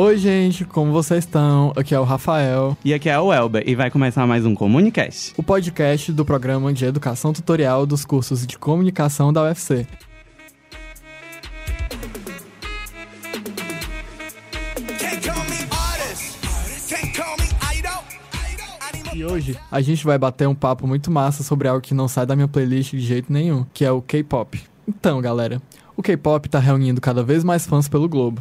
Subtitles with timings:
[0.00, 1.72] Oi, gente, como vocês estão?
[1.74, 2.78] Aqui é o Rafael.
[2.84, 5.34] E aqui é o Elber, e vai começar mais um Comunicast.
[5.36, 9.88] O podcast do programa de educação tutorial dos cursos de comunicação da UFC.
[19.12, 22.24] E hoje a gente vai bater um papo muito massa sobre algo que não sai
[22.24, 24.62] da minha playlist de jeito nenhum, que é o K-pop.
[24.86, 25.60] Então, galera,
[25.96, 28.40] o K-pop está reunindo cada vez mais fãs pelo globo.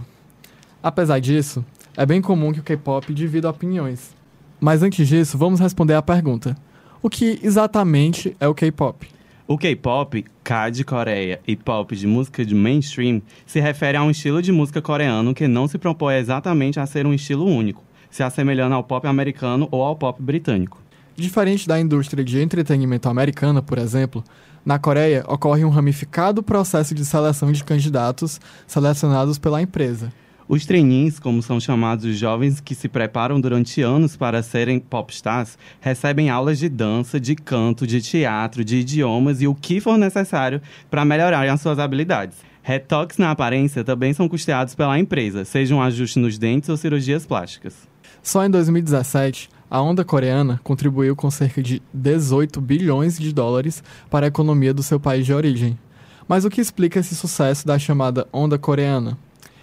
[0.81, 4.16] Apesar disso, é bem comum que o K-pop divida opiniões.
[4.59, 6.55] Mas antes disso, vamos responder à pergunta:
[7.02, 9.08] o que exatamente é o K-pop?
[9.48, 14.12] O K-pop, K de Coreia e pop de música de mainstream, se refere a um
[14.12, 18.22] estilo de música coreano que não se propõe exatamente a ser um estilo único, se
[18.22, 20.81] assemelhando ao pop americano ou ao pop britânico.
[21.16, 24.22] Diferente da indústria de entretenimento americana, por exemplo,
[24.66, 30.12] na Coreia ocorre um ramificado processo de seleção de candidatos selecionados pela empresa.
[30.50, 35.58] Os trainees, como são chamados os jovens que se preparam durante anos para serem popstars,
[35.81, 40.62] recebem aulas de dança, de canto, de teatro, de idiomas e o que for necessário
[40.90, 42.38] para melhorarem as suas habilidades.
[42.64, 47.25] Retoques na aparência também são custeados pela empresa, seja um ajuste nos dentes ou cirurgias
[47.25, 47.86] plásticas.
[48.23, 54.25] Só em 2017, a onda coreana contribuiu com cerca de 18 bilhões de dólares para
[54.25, 55.78] a economia do seu país de origem.
[56.25, 59.18] Mas o que explica esse sucesso da chamada onda coreana?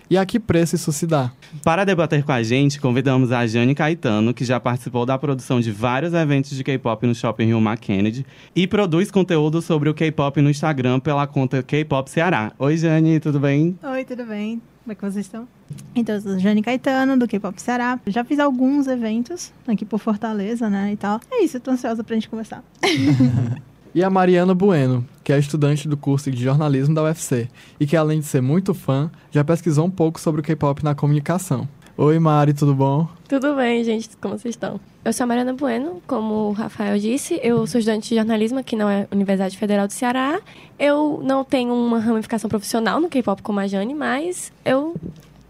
[0.09, 1.33] E a que preço isso se dá?
[1.63, 5.73] Para debater com a gente, convidamos a Jane Caetano, que já participou da produção de
[5.73, 10.51] vários eventos de K-pop no Shopping Rio Kennedy e produz conteúdo sobre o K-pop no
[10.51, 12.53] Instagram pela conta K-pop Ceará.
[12.59, 13.79] Oi, Jane, tudo bem?
[13.83, 14.61] Oi, tudo bem?
[14.85, 15.49] Como é que vocês estão?
[15.95, 17.99] Então, eu sou Jane Caetano, do K-Pop Ceará.
[18.07, 21.19] Já fiz alguns eventos aqui por Fortaleza, né, e tal.
[21.31, 22.63] É isso, eu tô ansiosa pra gente conversar.
[23.95, 27.97] e a Mariana Bueno, que é estudante do curso de jornalismo da UFC e que,
[27.97, 31.69] além de ser muito fã, já pesquisou um pouco sobre o K-pop na comunicação.
[31.97, 33.09] Oi, Mari, tudo bom?
[33.29, 34.11] Tudo bem, gente.
[34.21, 34.81] Como vocês estão?
[35.05, 38.75] Eu sou a Mariana Bueno, como o Rafael disse, eu sou estudante de jornalismo aqui
[38.75, 40.41] na Universidade Federal do Ceará.
[40.77, 44.97] Eu não tenho uma ramificação profissional no K-pop como a Jane, mas eu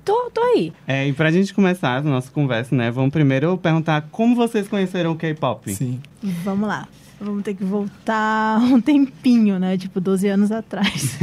[0.04, 0.70] tô, tô aí.
[0.86, 5.12] É, e pra gente começar a nossa conversa, né, vamos primeiro perguntar como vocês conheceram
[5.12, 5.72] o K-pop.
[5.72, 5.98] Sim.
[6.44, 6.86] Vamos lá.
[7.24, 9.76] Vamos ter que voltar um tempinho, né?
[9.76, 11.18] Tipo, 12 anos atrás.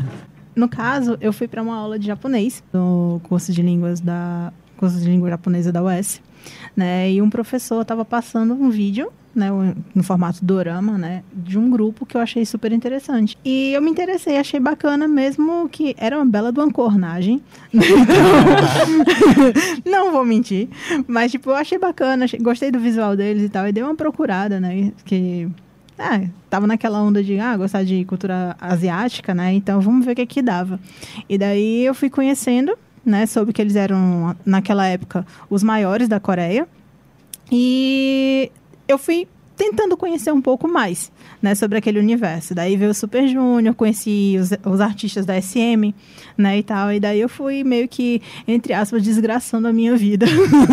[0.54, 4.98] no caso, eu fui para uma aula de japonês no curso de línguas da curso
[5.00, 6.20] de língua japonesa da UES,
[6.76, 7.10] né?
[7.10, 9.50] E um professor estava passando um vídeo né,
[9.94, 13.36] no formato dorama, né, de um grupo que eu achei super interessante.
[13.44, 17.42] E eu me interessei, achei bacana mesmo que era uma bela de uma cornagem.
[19.84, 20.68] não vou mentir,
[21.06, 23.94] mas tipo, eu achei bacana, achei, gostei do visual deles e tal, e dei uma
[23.94, 25.46] procurada, né, que
[25.98, 29.54] é, tava naquela onda de ah, gostar de cultura asiática, né?
[29.54, 30.78] Então vamos ver o que que dava.
[31.26, 36.20] E daí eu fui conhecendo, né, soube que eles eram naquela época os maiores da
[36.20, 36.68] Coreia.
[37.50, 38.50] E
[38.88, 39.26] eu fui
[39.56, 41.10] tentando conhecer um pouco mais,
[41.40, 42.54] né, sobre aquele universo.
[42.54, 45.94] Daí veio o Super Junior, conheci os, os artistas da SM,
[46.36, 46.92] né, e tal.
[46.92, 50.26] E daí eu fui meio que, entre aspas, desgraçando a minha vida.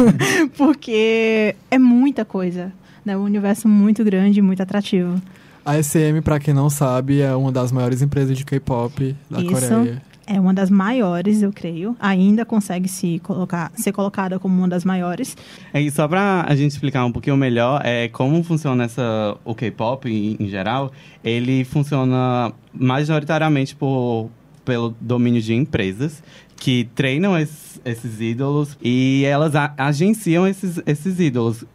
[0.57, 2.73] Porque é muita coisa,
[3.05, 3.17] né?
[3.17, 5.21] Um universo muito grande, muito atrativo.
[5.65, 9.49] A SM, para quem não sabe, é uma das maiores empresas de K-pop da Isso.
[9.49, 11.95] Coreia é uma das maiores, eu creio.
[11.99, 15.35] Ainda consegue se colocar, ser colocada como uma das maiores.
[15.73, 19.53] É, e só para a gente explicar um pouquinho melhor, é como funciona essa, o
[19.53, 20.91] K-pop em, em geral,
[21.23, 24.29] ele funciona majoritariamente por,
[24.63, 26.23] pelo domínio de empresas
[26.55, 31.65] que treinam esses, esses ídolos e elas a, agenciam esses, esses ídolos.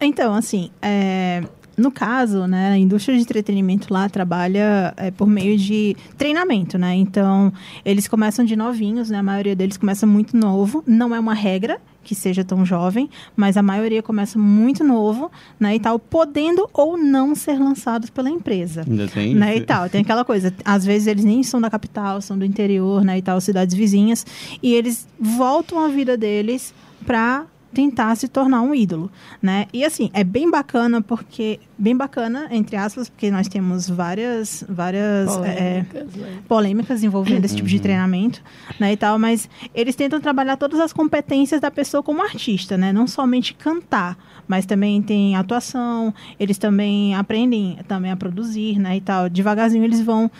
[0.00, 1.42] Então, assim, é,
[1.76, 6.94] no caso, né, a indústria de entretenimento lá trabalha é, por meio de treinamento, né?
[6.94, 7.52] Então,
[7.84, 9.18] eles começam de novinhos, né?
[9.18, 10.82] A maioria deles começa muito novo.
[10.86, 15.28] Não é uma regra que seja tão jovem, mas a maioria começa muito novo,
[15.58, 18.84] né, e tal, podendo ou não ser lançados pela empresa.
[18.88, 19.90] Ainda tem né, e tal.
[19.90, 23.22] Tem aquela coisa, às vezes eles nem são da capital, são do interior, né, e
[23.22, 24.24] tal, cidades vizinhas,
[24.62, 26.72] e eles voltam a vida deles
[27.04, 27.44] para
[27.76, 29.10] tentar se tornar um ídolo,
[29.42, 29.66] né?
[29.70, 35.28] E assim, é bem bacana porque bem bacana entre aspas, porque nós temos várias várias
[35.28, 36.38] polêmicas, é, né?
[36.48, 37.82] polêmicas envolvendo esse tipo de uhum.
[37.82, 38.42] treinamento,
[38.80, 42.94] né, e tal, mas eles tentam trabalhar todas as competências da pessoa como artista, né?
[42.94, 44.16] Não somente cantar,
[44.48, 49.28] mas também tem atuação, eles também aprendem também a produzir, né, e tal.
[49.28, 50.30] Devagarzinho eles vão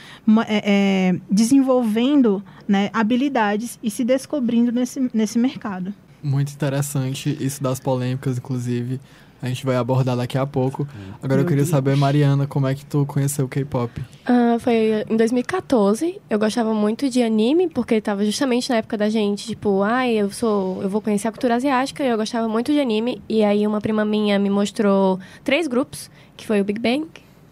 [0.49, 5.93] é, é, desenvolvendo, né, habilidades e se descobrindo nesse, nesse mercado.
[6.27, 9.01] Muito interessante isso das polêmicas, inclusive.
[9.41, 10.89] A gente vai abordar daqui a pouco.
[11.23, 11.69] Agora Meu eu queria Deus.
[11.69, 14.01] saber, Mariana, como é que tu conheceu o K-pop?
[14.01, 16.19] Uh, Ah, foi em 2014.
[16.31, 20.31] Eu gostava muito de anime, porque tava justamente na época da gente, tipo, ai, eu
[20.31, 20.83] sou.
[20.83, 23.23] Eu vou conhecer a cultura asiática e eu gostava muito de anime.
[23.29, 27.07] E aí uma prima minha me mostrou três grupos, que foi o Big Bang,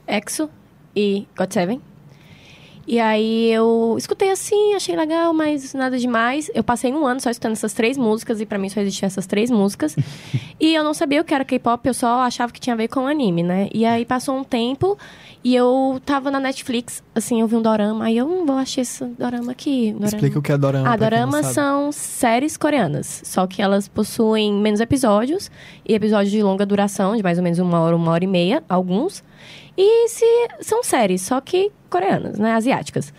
[0.08, 0.48] EXO
[0.96, 1.78] e GOT7.
[2.86, 6.50] E aí eu escutei assim, achei legal, mas nada demais.
[6.54, 9.26] Eu passei um ano só escutando essas três músicas e pra mim só existiam essas
[9.26, 9.96] três músicas.
[10.60, 12.88] e eu não sabia o que era K-pop, eu só achava que tinha a ver
[12.88, 13.68] com anime, né?
[13.72, 14.98] E aí passou um tempo
[15.42, 18.80] e eu tava na Netflix, assim, eu vi um dorama, aí eu não vou achar
[18.80, 19.92] esse dorama aqui.
[19.92, 20.06] Dorama.
[20.06, 20.88] Explica o que é dorama.
[20.88, 20.96] Ah,
[21.42, 21.54] sabe.
[21.54, 25.50] são séries coreanas, só que elas possuem menos episódios
[25.86, 28.64] e episódios de longa duração, de mais ou menos uma hora, uma hora e meia,
[28.68, 29.22] alguns.
[29.76, 30.24] E se
[30.60, 33.12] são séries, só que coreanas, né, asiáticas.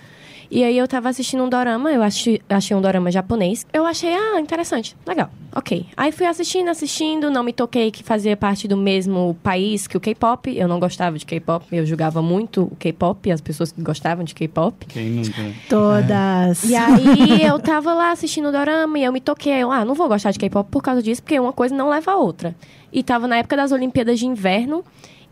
[0.52, 3.66] E aí eu tava assistindo um dorama, eu achei, achei um dorama japonês.
[3.74, 5.86] Eu achei, ah, interessante, legal, ok.
[5.96, 10.00] Aí fui assistindo, assistindo, não me toquei que fazia parte do mesmo país que o
[10.00, 10.56] K-pop.
[10.56, 14.36] Eu não gostava de K-pop, eu julgava muito o K-pop, as pessoas que gostavam de
[14.36, 14.86] K-pop.
[14.88, 15.42] Quem nunca?
[15.70, 16.64] Todas.
[16.66, 19.64] E aí eu tava lá assistindo o dorama e eu me toquei.
[19.64, 22.12] Eu, ah, não vou gostar de K-pop por causa disso, porque uma coisa não leva
[22.12, 22.56] a outra.
[22.94, 24.84] E tava na época das Olimpíadas de Inverno.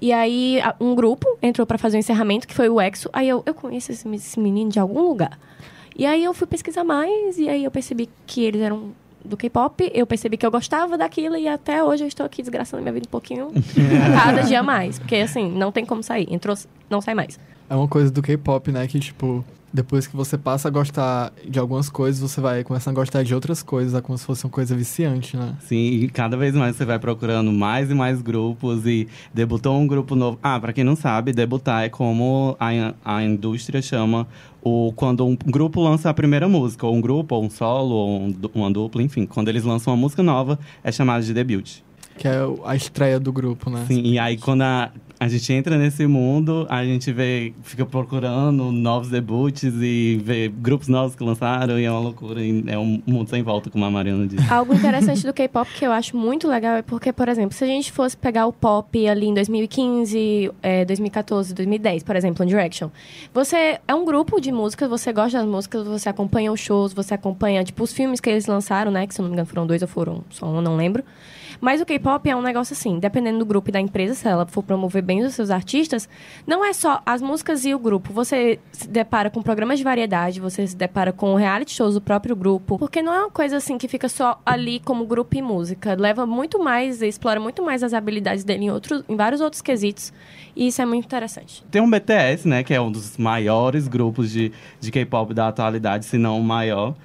[0.04, 3.10] E aí um grupo entrou pra fazer o encerramento, que foi o EXO.
[3.14, 5.40] Aí eu, eu conheço esse, esse menino de algum lugar.
[5.96, 8.90] E aí eu fui pesquisar mais, e aí eu percebi que eles eram
[9.24, 9.90] do K-pop.
[9.94, 13.08] Eu percebi que eu gostava daquilo, e até hoje eu estou aqui desgraçando minha vida
[13.08, 13.54] um pouquinho,
[14.22, 15.00] cada dia mais.
[15.00, 16.28] Porque assim, não tem como sair.
[16.30, 16.58] Entrou,
[16.90, 17.40] não sai mais.
[17.70, 18.86] É uma coisa do K-pop, né?
[18.88, 19.42] Que, tipo,
[19.74, 23.34] depois que você passa a gostar de algumas coisas, você vai começando a gostar de
[23.34, 23.96] outras coisas.
[23.96, 25.56] É como se fosse uma coisa viciante, né?
[25.62, 29.88] Sim, e cada vez mais você vai procurando mais e mais grupos e debutou um
[29.88, 30.38] grupo novo.
[30.44, 34.28] Ah, pra quem não sabe, debutar é como a, a indústria chama
[34.62, 38.22] o quando um grupo lança a primeira música, ou um grupo, ou um solo, ou
[38.22, 39.26] um, uma dupla, enfim.
[39.26, 41.82] Quando eles lançam uma música nova, é chamado de debut.
[42.18, 43.86] Que é a estreia do grupo, né?
[43.88, 44.92] Sim, e aí quando a,
[45.24, 50.90] a gente entra nesse mundo, a gente vê, fica procurando novos debuts e vê grupos
[50.90, 54.28] novos que lançaram, e é uma loucura, é um mundo sem volta, como a Mariana
[54.28, 54.52] disse.
[54.52, 57.68] Algo interessante do K-pop que eu acho muito legal é porque, por exemplo, se a
[57.68, 62.90] gente fosse pegar o pop ali em 2015, é, 2014, 2010, por exemplo, One Direction,
[63.34, 67.14] você é um grupo de músicas, você gosta das músicas, você acompanha os shows, você
[67.14, 69.08] acompanha, tipo, os filmes que eles lançaram, né?
[69.08, 71.02] Que se não me engano foram dois ou foram só um, não lembro.
[71.60, 74.46] Mas o K-pop é um negócio assim, dependendo do grupo e da empresa, se ela
[74.46, 76.08] for promover bem os seus artistas,
[76.46, 78.14] não é só as músicas e o grupo.
[78.14, 82.36] Você se depara com programas de variedade, você se depara com reality shows do próprio
[82.36, 82.78] grupo.
[82.78, 85.96] Porque não é uma coisa assim que fica só ali como grupo e música.
[85.96, 90.14] Leva muito mais, explora muito mais as habilidades dele em, outros, em vários outros quesitos.
[90.56, 91.64] E isso é muito interessante.
[91.72, 96.06] Tem um BTS, né, que é um dos maiores grupos de, de K-pop da atualidade,
[96.06, 96.96] se não o maior.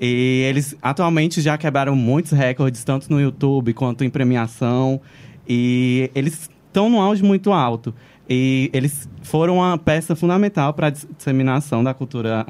[0.00, 5.00] E eles atualmente já quebraram muitos recordes, tanto no YouTube quanto em premiação.
[5.48, 7.94] E eles estão num auge muito alto.
[8.28, 12.46] E eles foram uma peça fundamental para a disseminação da cultura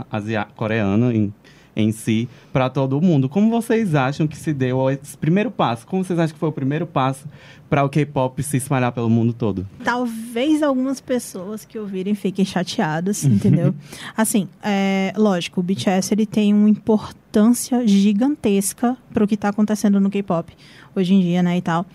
[0.56, 1.32] coreana em,
[1.78, 3.28] em si para todo mundo.
[3.28, 5.86] Como vocês acham que se deu esse primeiro passo?
[5.86, 7.24] Como vocês acham que foi o primeiro passo
[7.70, 9.66] para o K-pop se espalhar pelo mundo todo?
[9.84, 13.72] Talvez algumas pessoas que ouvirem fiquem chateadas, entendeu?
[14.16, 20.00] Assim, é, lógico, o BTS ele tem uma importância gigantesca para o que está acontecendo
[20.00, 20.52] no K-pop
[20.96, 21.86] hoje em dia, né, e tal.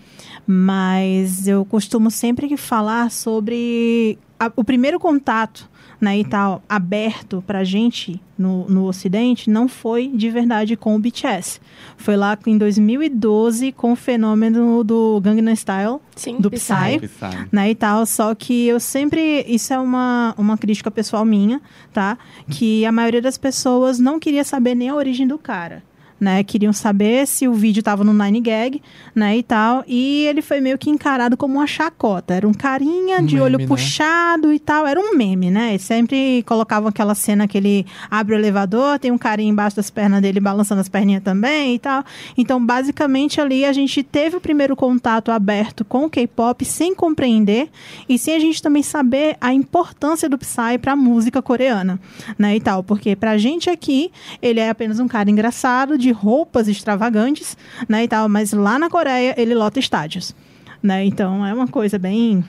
[0.46, 5.68] Mas eu costumo sempre que falar sobre a- o primeiro contato,
[6.04, 10.98] né, e tal, aberto pra gente no, no Ocidente, não foi de verdade com o
[10.98, 11.60] BTS.
[11.96, 16.98] Foi lá em 2012 com o fenômeno do Gangnam Style, Sim, Do Psy.
[17.00, 17.08] Psy.
[17.08, 17.48] Psy.
[17.50, 21.60] né, e tal, só que eu sempre, isso é uma, uma crítica pessoal minha,
[21.92, 22.18] tá,
[22.50, 25.82] que a maioria das pessoas não queria saber nem a origem do cara,
[26.20, 28.82] né, queriam saber se o vídeo tava no Nine Gag,
[29.14, 33.18] né, e tal, e ele foi meio que encarado como uma chacota, era um carinha
[33.18, 33.66] Um de meme, olho né?
[33.66, 38.34] puxado e tal, era um meme, né, e sempre colocavam aquela cena que ele abre
[38.34, 42.04] o elevador, tem um carinha embaixo das pernas dele balançando as perninhas também e tal,
[42.36, 47.68] então basicamente ali a gente teve o primeiro contato aberto com o K-pop sem compreender
[48.08, 52.00] e sem a gente também saber a importância do Psy para a música coreana,
[52.38, 56.68] né, e tal, porque pra gente aqui ele é apenas um cara engraçado de roupas
[56.68, 57.56] extravagantes,
[57.88, 60.34] né, e tal, mas lá na Coreia ele lota estádios,
[60.82, 61.04] né?
[61.04, 62.44] Então é uma coisa bem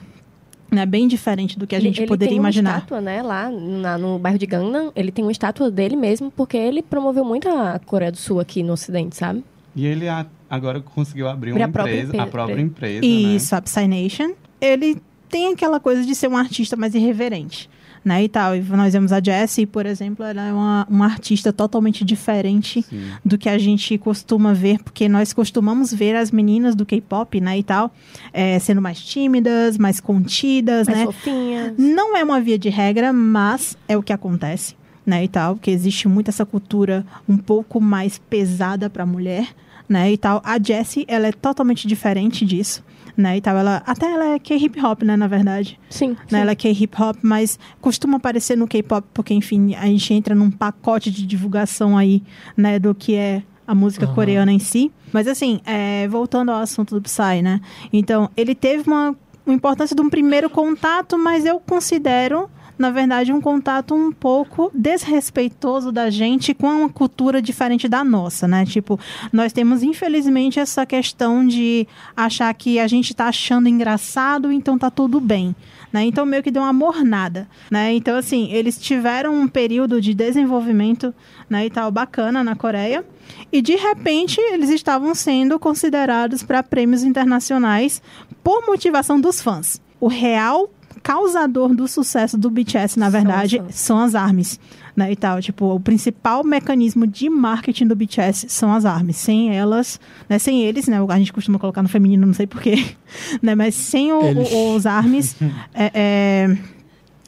[0.70, 2.78] né, bem diferente do que a Ele- gente ele poderia tem uma imaginar.
[2.78, 6.56] estátua, né, lá na- no bairro de Gangnam, ele tem uma estátua dele mesmo, porque
[6.56, 9.44] ele promoveu muito a Coreia do Sul aqui no Ocidente, sabe?
[9.76, 13.54] E ele a- agora conseguiu abrir uma a própria empresa, empre- a própria empresa, Isso,
[13.54, 14.32] a Psy Nation.
[14.60, 17.70] Ele tem aquela coisa de ser um artista mais irreverente.
[18.06, 18.54] Né, e tal.
[18.54, 23.10] E nós vemos a Jessie, por exemplo, ela é uma, uma artista totalmente diferente Sim.
[23.24, 27.58] do que a gente costuma ver, porque nós costumamos ver as meninas do K-pop, né,
[27.58, 27.92] e tal,
[28.32, 31.06] é, sendo mais tímidas, mais contidas, Mais né?
[31.06, 31.72] fofinhas.
[31.76, 35.72] Não é uma via de regra, mas é o que acontece, né, e tal, porque
[35.72, 39.48] existe muito essa cultura um pouco mais pesada para a mulher,
[39.88, 40.40] né, e tal.
[40.44, 42.84] A Jessie, ela é totalmente diferente disso,
[43.16, 43.56] né, e tal.
[43.56, 45.78] Ela, até ela é K-hip hop, né, na verdade.
[45.88, 46.10] Sim.
[46.10, 46.36] Né, sim.
[46.36, 50.50] ela é K-hip hop, mas costuma aparecer no K-pop, porque, enfim, a gente entra num
[50.50, 52.22] pacote de divulgação aí,
[52.56, 54.14] né, do que é a música Aham.
[54.14, 54.92] coreana em si.
[55.12, 57.60] Mas, assim, é, voltando ao assunto do Psy, né?
[57.92, 62.48] Então, ele teve uma, uma importância de um primeiro contato, mas eu considero.
[62.78, 68.46] Na verdade, um contato um pouco desrespeitoso da gente com uma cultura diferente da nossa,
[68.46, 68.66] né?
[68.66, 69.00] Tipo,
[69.32, 74.90] nós temos, infelizmente, essa questão de achar que a gente tá achando engraçado, então tá
[74.90, 75.56] tudo bem.
[75.92, 76.04] Né?
[76.04, 77.94] Então, meio que deu uma mornada, né?
[77.94, 81.14] Então, assim, eles tiveram um período de desenvolvimento,
[81.48, 83.04] né, e tal, bacana na Coreia.
[83.50, 88.02] E, de repente, eles estavam sendo considerados para prêmios internacionais
[88.42, 89.80] por motivação dos fãs.
[89.98, 90.68] O real
[91.02, 93.74] causador do sucesso do BTS, na São verdade, os fãs.
[93.76, 94.60] são as armas,
[94.96, 95.40] né, e tal.
[95.40, 99.16] Tipo, o principal mecanismo de marketing do BTS são as armas.
[99.16, 102.76] Sem elas, né, sem eles, né, a gente costuma colocar no feminino, não sei porquê,
[103.42, 105.36] né, mas sem o- o- os armas,
[105.74, 106.58] é, é,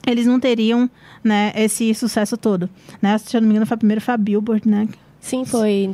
[0.06, 0.88] eles não teriam,
[1.22, 2.68] né, esse sucesso todo.
[3.02, 3.16] Né?
[3.18, 4.88] Se eu não me engano, foi a primeira foi a Billboard, né?
[5.20, 5.90] Sim, foi em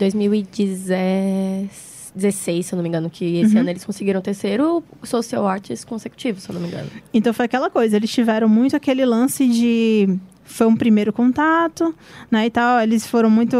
[2.14, 3.60] 2016, se eu não me engano, que esse Uhum.
[3.60, 6.88] ano eles conseguiram o terceiro Social Artist consecutivo, se eu não me engano.
[7.12, 11.94] Então foi aquela coisa, eles tiveram muito aquele lance de foi um primeiro contato,
[12.30, 12.80] né, e tal.
[12.80, 13.56] Eles foram muito,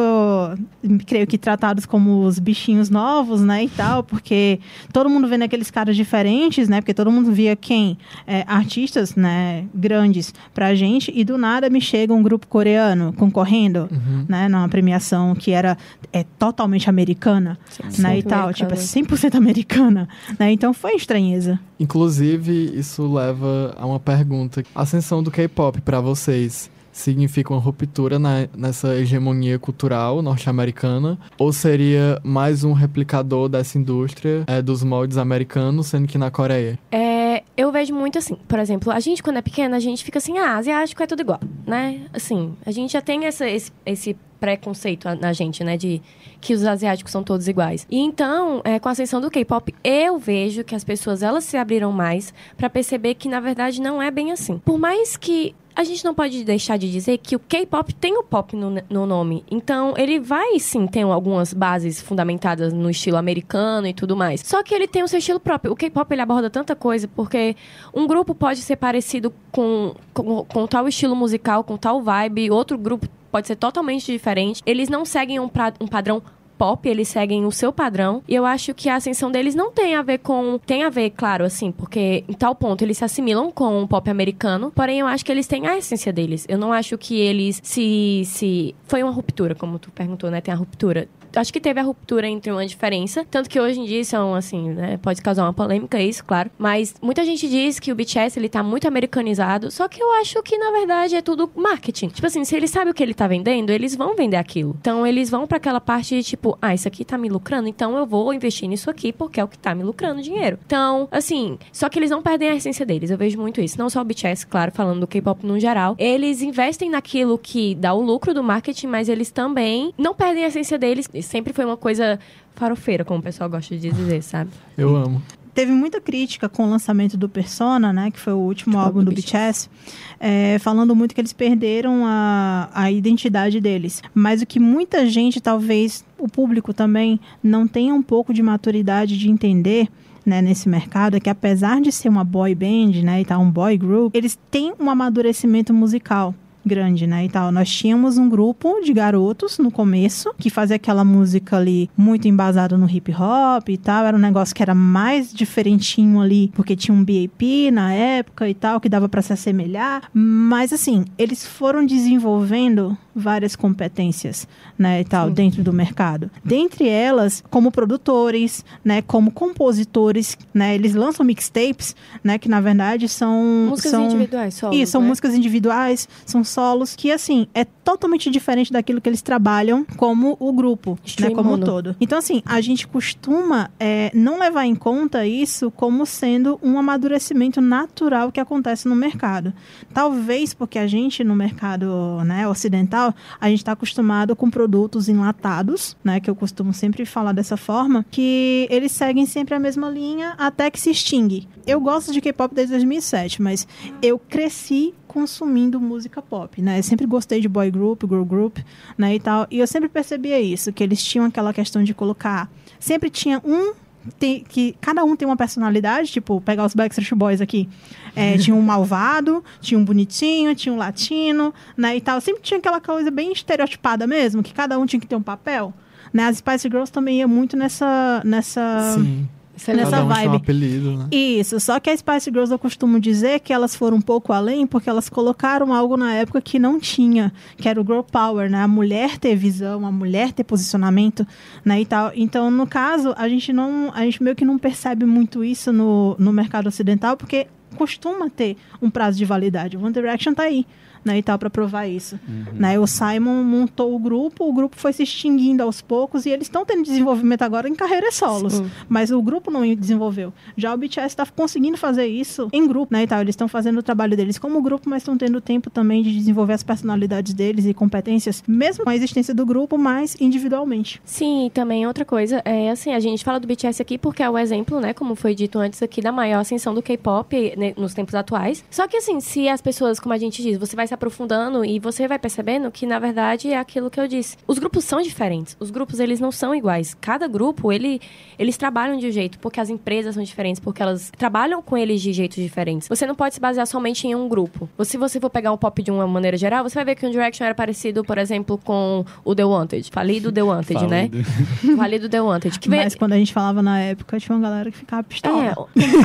[1.07, 4.61] creio que tratados como os bichinhos novos, né, e tal, porque
[4.93, 9.65] todo mundo vendo aqueles caras diferentes, né, porque todo mundo via quem É, artistas, né,
[9.75, 14.25] grandes pra gente e do nada me chega um grupo coreano concorrendo, Uhum.
[14.29, 15.77] né, numa premiação que era
[16.13, 17.59] é totalmente americana,
[17.99, 20.53] né, e tal, tipo, é 100% americana, né?
[20.53, 21.59] Então foi estranheza.
[21.79, 24.63] Inclusive, isso leva a uma pergunta.
[24.75, 31.19] A ascensão do K-pop pra vocês significa uma ruptura na- nessa hegemonia cultural norte-americana?
[31.39, 36.79] Ou seria mais um replicador dessa indústria é, dos moldes americanos, sendo que na Coreia?
[36.93, 40.19] É, eu vejo muito assim, por exemplo, a gente quando é pequena, a gente fica
[40.19, 42.03] assim, ah, asiático é tudo igual, né?
[42.13, 46.03] Assim, a gente já tem essa, esse, esse preconceito na gente, né, de
[46.41, 47.87] que os asiáticos são todos iguais.
[47.91, 51.57] E então, é, com a ascensão do K-pop, eu vejo que as pessoas elas se
[51.57, 54.59] abriram mais pra perceber que na verdade não é bem assim.
[54.59, 58.23] Por mais que a gente não pode deixar de dizer que o K-pop tem o
[58.23, 59.45] pop no, no nome.
[59.51, 64.41] Então, ele vai sim ter algumas bases fundamentadas no estilo americano e tudo mais.
[64.45, 65.73] Só que ele tem o seu estilo próprio.
[65.73, 67.57] O K-pop ele aborda tanta coisa, porque
[67.93, 72.79] um grupo pode ser parecido com, com, com tal estilo musical, com tal vibe, outro
[72.79, 74.63] grupo pode ser totalmente diferente.
[74.65, 76.23] Eles não seguem um, pra, um padrão
[76.59, 78.23] pop, eles seguem o seu padrão.
[78.29, 80.59] E eu acho que a ascensão deles não tem a ver com.
[80.65, 84.09] Tem a ver, claro, assim, porque em tal ponto eles se assimilam com o pop
[84.09, 84.73] americano.
[84.75, 86.47] Porém, eu acho que eles têm a essência deles.
[86.49, 88.23] Eu não acho que eles se.
[88.25, 88.75] se...
[88.87, 90.41] Foi uma ruptura, como tu perguntou, né?
[90.41, 91.09] Tem a ruptura.
[91.35, 93.27] Acho que teve a ruptura entre uma diferença.
[93.31, 94.99] Tanto que hoje em dia são, assim, né?
[94.99, 96.51] Pode causar uma polêmica isso, claro.
[96.59, 99.71] Mas muita gente diz que o BTS, ele tá muito americanizado.
[99.71, 102.09] Só que eu acho que, na verdade, é tudo marketing.
[102.09, 104.77] Tipo assim, se eles sabem o que ele tá vendendo, eles vão vender aquilo.
[104.81, 107.97] Então, eles vão pra aquela parte de, tipo, ah, isso aqui tá me lucrando, então
[107.97, 110.59] eu vou investir nisso aqui porque é o que tá me lucrando dinheiro.
[110.67, 113.11] Então, assim, só que eles não perdem a essência deles.
[113.11, 113.79] Eu vejo muito isso.
[113.79, 115.97] Não só o BTS, claro, falando do K-pop no geral.
[115.99, 120.49] Eles investem naquilo que dá o lucro do marketing, mas eles também não perdem a
[120.49, 121.09] essência deles.
[121.25, 122.19] Sempre foi uma coisa
[122.55, 124.51] farofeira, como o pessoal gosta de dizer, sabe?
[124.77, 125.23] Eu amo.
[125.53, 128.11] Teve muita crítica com o lançamento do Persona, né?
[128.11, 129.71] Que foi o último Tipo, álbum do do BTS.
[130.19, 134.03] é, falando muito que eles perderam a, a identidade deles.
[134.13, 139.17] Mas o que muita gente, talvez o público também, não tenha um pouco de maturidade
[139.17, 139.89] de entender
[140.27, 143.51] né, nesse mercado é que apesar de ser uma boy band, né, e tal, um
[143.51, 147.51] boy group, eles têm um amadurecimento musical grande, né, e tal.
[147.53, 152.77] Nós tínhamos um grupo de garotos no começo que fazia aquela música ali muito embasada
[152.77, 156.95] no hip hop e tal, era um negócio que era mais diferentinho ali, porque tinha
[156.95, 161.85] um BAP na época e tal, que dava para se assemelhar, mas assim, eles foram
[161.85, 166.31] desenvolvendo várias competências, né, e tal, dentro do mercado.
[166.45, 171.95] Dentre elas, como produtores, né, como compositores, né, eles lançam mixtapes,
[172.25, 174.73] né, que na verdade são Músicas são individuais, só.
[174.73, 179.85] isso, são músicas individuais, são solos, que assim, é totalmente diferente daquilo que eles trabalham
[179.97, 181.97] como o grupo, né, como todo.
[182.01, 187.61] Então assim, a gente costuma é, não levar em conta isso como sendo um amadurecimento
[187.61, 189.53] natural que acontece no mercado.
[189.93, 195.97] Talvez porque a gente no mercado né, ocidental, a gente está acostumado com produtos enlatados,
[196.05, 200.35] né, que eu costumo sempre falar dessa forma, que eles seguem sempre a mesma linha
[200.39, 201.49] até que se extingue.
[201.67, 203.67] Eu gosto de K-pop desde 2007, mas
[204.01, 206.81] eu cresci consumindo música pop, né?
[206.81, 208.59] Eu sempre gostei de boy group, girl group,
[208.99, 209.47] né, e tal.
[209.49, 213.73] E eu sempre percebia isso, que eles tinham aquela questão de colocar, sempre tinha um
[214.19, 217.69] tem, que cada um tem uma personalidade, tipo, pegar os Backstreet Boys aqui.
[218.17, 222.21] É, tinha um malvado, tinha um bonitinho, tinha um latino, né, e tal.
[222.21, 225.73] Sempre tinha aquela coisa bem estereotipada mesmo, que cada um tinha que ter um papel.
[226.13, 226.25] Né?
[226.25, 229.29] As Spice Girls também ia muito nessa nessa Sim.
[229.57, 229.85] Excelente.
[229.85, 230.43] Nessa Cada um tinha um vibe.
[230.43, 231.09] apelido, né?
[231.13, 234.67] isso, só que as Spice Girls eu costumo dizer que elas foram um pouco além
[234.67, 238.63] porque elas colocaram algo na época que não tinha, que era o girl power, né?
[238.63, 241.27] A mulher ter visão, a mulher ter posicionamento,
[241.65, 242.11] né, e tal.
[242.15, 246.17] Então, no caso, a gente não, a gente meio que não percebe muito isso no,
[246.19, 247.47] no mercado ocidental porque
[247.77, 249.77] costuma ter um prazo de validade.
[249.77, 250.67] One Direction tá aí.
[251.05, 252.19] Né, e tal, para provar isso.
[252.55, 256.47] Né, o Simon montou o grupo, o grupo foi se extinguindo aos poucos e eles
[256.47, 258.55] estão tendo desenvolvimento agora em carreiras solos.
[258.55, 258.71] Sim.
[258.89, 260.33] Mas o grupo não desenvolveu.
[260.57, 263.03] Já o BTS está conseguindo fazer isso em grupo, né?
[263.03, 263.21] E tal.
[263.21, 266.55] Eles estão fazendo o trabalho deles como grupo, mas estão tendo tempo também de desenvolver
[266.55, 271.01] as personalidades deles e competências, mesmo com a existência do grupo, mas individualmente.
[271.05, 274.31] Sim, e também outra coisa, é assim, a gente fala do BTS aqui porque é
[274.31, 277.95] o exemplo, né, como foi dito antes aqui, da maior ascensão do K-pop né, nos
[277.95, 278.65] tempos atuais.
[278.71, 281.79] Só que assim, se as pessoas, como a gente diz, você vai se aprofundando e
[281.79, 284.37] você vai percebendo que, na verdade, é aquilo que eu disse.
[284.47, 285.57] Os grupos são diferentes.
[285.61, 286.97] Os grupos, eles não são iguais.
[287.01, 288.01] Cada grupo, ele,
[288.39, 292.01] eles trabalham de um jeito, porque as empresas são diferentes, porque elas trabalham com eles
[292.01, 292.89] de jeitos diferentes.
[292.89, 294.69] Você não pode se basear somente em um grupo.
[294.85, 297.11] Se você for pegar um pop de uma maneira geral, você vai ver que o
[297.11, 299.91] Direction era parecido, por exemplo, com o The Wanted.
[299.91, 301.09] Falei do The Wanted, né?
[301.09, 301.77] Falido.
[301.77, 302.59] Falei do The Wanted.
[302.59, 305.45] Que Mas quando a gente falava na época, tinha uma galera que ficava pistola.
[305.45, 305.55] é,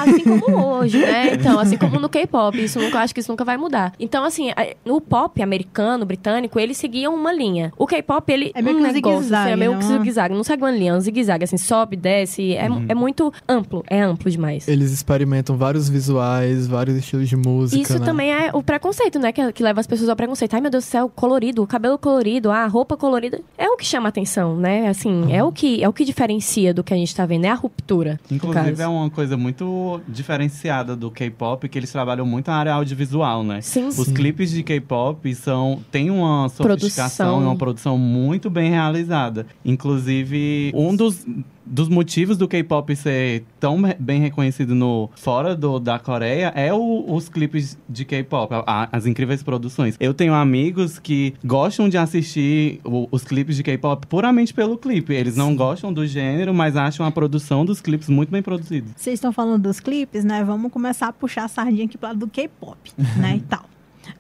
[0.02, 1.34] assim como hoje, né?
[1.34, 3.94] Então, assim como no K-pop, isso nunca, acho que isso nunca vai mudar.
[4.00, 4.52] Então, assim,
[4.86, 7.72] no pop americano, britânico, eles seguiam uma linha.
[7.78, 9.98] O K-pop, ele É meio que um negócio, zigue-zague, assim, é meio que não é?
[9.98, 10.36] zigue-zague.
[10.36, 12.54] Não segue uma linha, é um zigue-zague, assim, sobe, desce.
[12.54, 14.68] É, é muito amplo, é amplo demais.
[14.68, 18.06] Eles experimentam vários visuais, vários estilos de música, Isso né?
[18.06, 19.32] também é o preconceito, né?
[19.32, 20.54] Que, que leva as pessoas ao preconceito.
[20.54, 23.42] Ai, meu Deus do céu, colorido, o cabelo colorido, a roupa colorida.
[23.58, 24.88] É o que chama atenção, né?
[24.88, 27.50] Assim, é, o que, é o que diferencia do que a gente tá vendo, é
[27.50, 28.20] a ruptura.
[28.32, 33.44] Inclusive, é uma coisa muito diferenciada do K-pop, que eles trabalham muito na área audiovisual,
[33.44, 33.62] né?
[33.62, 33.88] Sim.
[33.88, 37.42] Os clipes de K-pop são tem uma sofisticação Produção.
[37.42, 39.48] e uma produção muito bem realizada.
[39.66, 41.26] Inclusive, um dos,
[41.66, 47.06] dos motivos do K-pop ser tão bem reconhecido no fora do, da Coreia é o-
[47.12, 48.54] os clipes de K-pop,
[48.92, 49.96] as incríveis produções.
[50.00, 55.14] Eu tenho amigos que gostam de assistir o- os clipes de K-pop puramente pelo clipe.
[55.14, 58.88] Eles não gostam do gênero, mas acham a produção dos clipes muito bem produzida.
[58.96, 60.44] Vocês estão falando dos clipes, né?
[60.44, 62.78] Vamos começar a puxar a sardinha aqui pro lado do K-pop,
[63.18, 63.38] né?
[63.40, 63.64] E tal.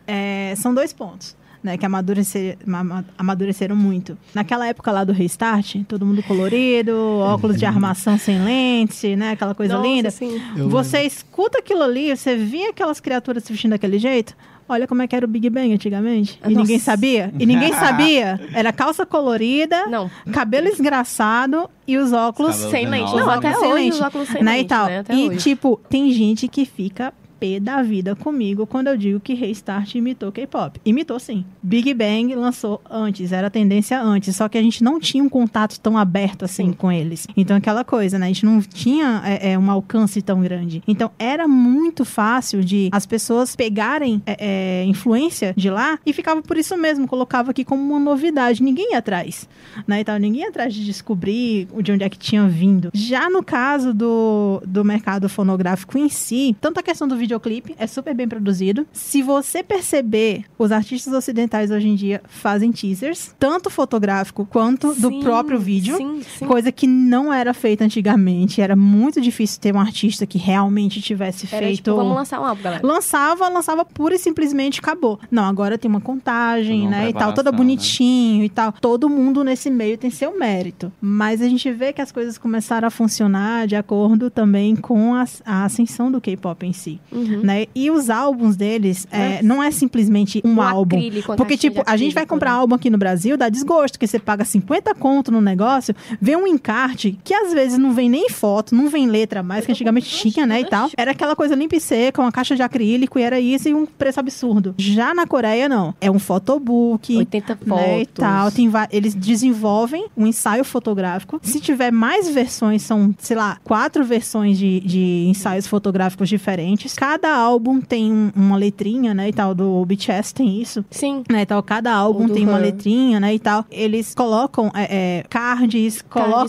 [0.08, 1.38] É, são dois pontos.
[1.62, 4.18] Né, que amadureceram, ama- amadureceram muito.
[4.34, 9.32] Naquela época lá do Restart, todo mundo colorido, óculos de armação sem lente, né?
[9.32, 10.10] Aquela coisa Nossa, linda.
[10.10, 10.42] sim.
[10.56, 14.38] Eu Você escuta aquilo ali, você via aquelas criaturas se vestindo daquele jeito.
[14.70, 16.40] Olha como é que era o Big Bang antigamente.
[16.42, 16.60] E Nossa.
[16.62, 17.34] ninguém sabia.
[17.38, 18.40] E ninguém sabia.
[18.54, 23.14] Era calça colorida, Não, cabelo esgraçado e os óculos sem lente.
[23.14, 24.86] Não, até sem hoje lente, os óculos sem né, lente, e tal.
[24.86, 25.00] né?
[25.00, 25.40] Até e, hoje.
[25.40, 30.32] tipo, tem gente que fica pé da vida comigo quando eu digo que Restart imitou
[30.32, 30.80] K-pop.
[30.86, 31.46] Imitou sim.
[31.62, 35.80] Big Bang lançou antes, era tendência antes, só que a gente não tinha um contato
[35.80, 36.74] tão aberto assim Sim.
[36.74, 37.28] com eles.
[37.36, 38.26] Então, aquela coisa, né?
[38.26, 40.84] A gente não tinha é, é, um alcance tão grande.
[40.88, 46.42] Então, era muito fácil de as pessoas pegarem é, é, influência de lá e ficava
[46.42, 48.62] por isso mesmo, colocava aqui como uma novidade.
[48.62, 49.48] Ninguém ia atrás,
[49.88, 50.02] né?
[50.02, 52.90] Então, ninguém ia atrás de descobrir de onde é que tinha vindo.
[52.94, 57.86] Já no caso do, do mercado fonográfico em si, tanto a questão do videoclipe é
[57.86, 58.88] super bem produzido.
[58.92, 65.10] Se você perceber, os artistas ocidentais hoje em dia fazem teasers, tanto fotográfico quanto do
[65.10, 65.96] Sim, próprio vídeo.
[65.96, 66.46] Sim, sim.
[66.48, 68.62] Coisa que não era feita antigamente.
[68.62, 71.78] Era muito difícil ter um artista que realmente tivesse Era feito.
[71.78, 72.86] tipo, vamos lançar um álbum, galera.
[72.86, 75.20] Lançava, lançava pura e simplesmente acabou.
[75.30, 77.10] Não, agora tem uma contagem, Toda uma né?
[77.10, 78.72] E tal, todo preparação, bonitinho e tal.
[78.72, 80.92] Todo mundo nesse meio tem seu mérito.
[81.00, 85.26] Mas a gente vê que as coisas começaram a funcionar de acordo também com a,
[85.46, 87.00] a ascensão do K-pop em si.
[87.12, 87.19] Uhum.
[87.44, 87.66] Né?
[87.76, 90.98] E os álbuns deles é, não é simplesmente um, Um álbum.
[90.98, 92.58] acrílico, uma Porque, tipo, de a gente vai comprar né?
[92.58, 96.48] álbum aqui no Brasil, dá desgosto, porque você paga 50 conto no negócio, vê um
[96.48, 100.46] encarte que às vezes não vem nem foto, não vem letra mais, que antigamente tinha,
[100.46, 100.90] né, e tal.
[100.98, 103.86] Era aquela coisa limpa e seca, uma caixa de acrílico, e era isso e um
[103.86, 104.76] preço absurdo.
[104.78, 105.94] Já na Coreia, não.
[106.02, 107.68] É um photobook, 80 fotos.
[107.68, 108.52] né, e tal.
[108.52, 111.40] Tem eles desenvolvem um ensaio fotográfico.
[111.42, 116.94] Se tiver mais versões, são, sei lá, quatro versões de, de ensaios fotográficos diferentes.
[116.94, 119.56] Cada álbum tem um- uma letrinha, né, e tal.
[119.56, 120.84] Do BTS tem isso.
[120.92, 121.24] Sim.
[121.30, 122.62] Né, e tal, cada álbum tem uma Han.
[122.62, 123.66] letrinha, né, e tal.
[123.72, 126.04] Eles colocam é, é, cards, Cards,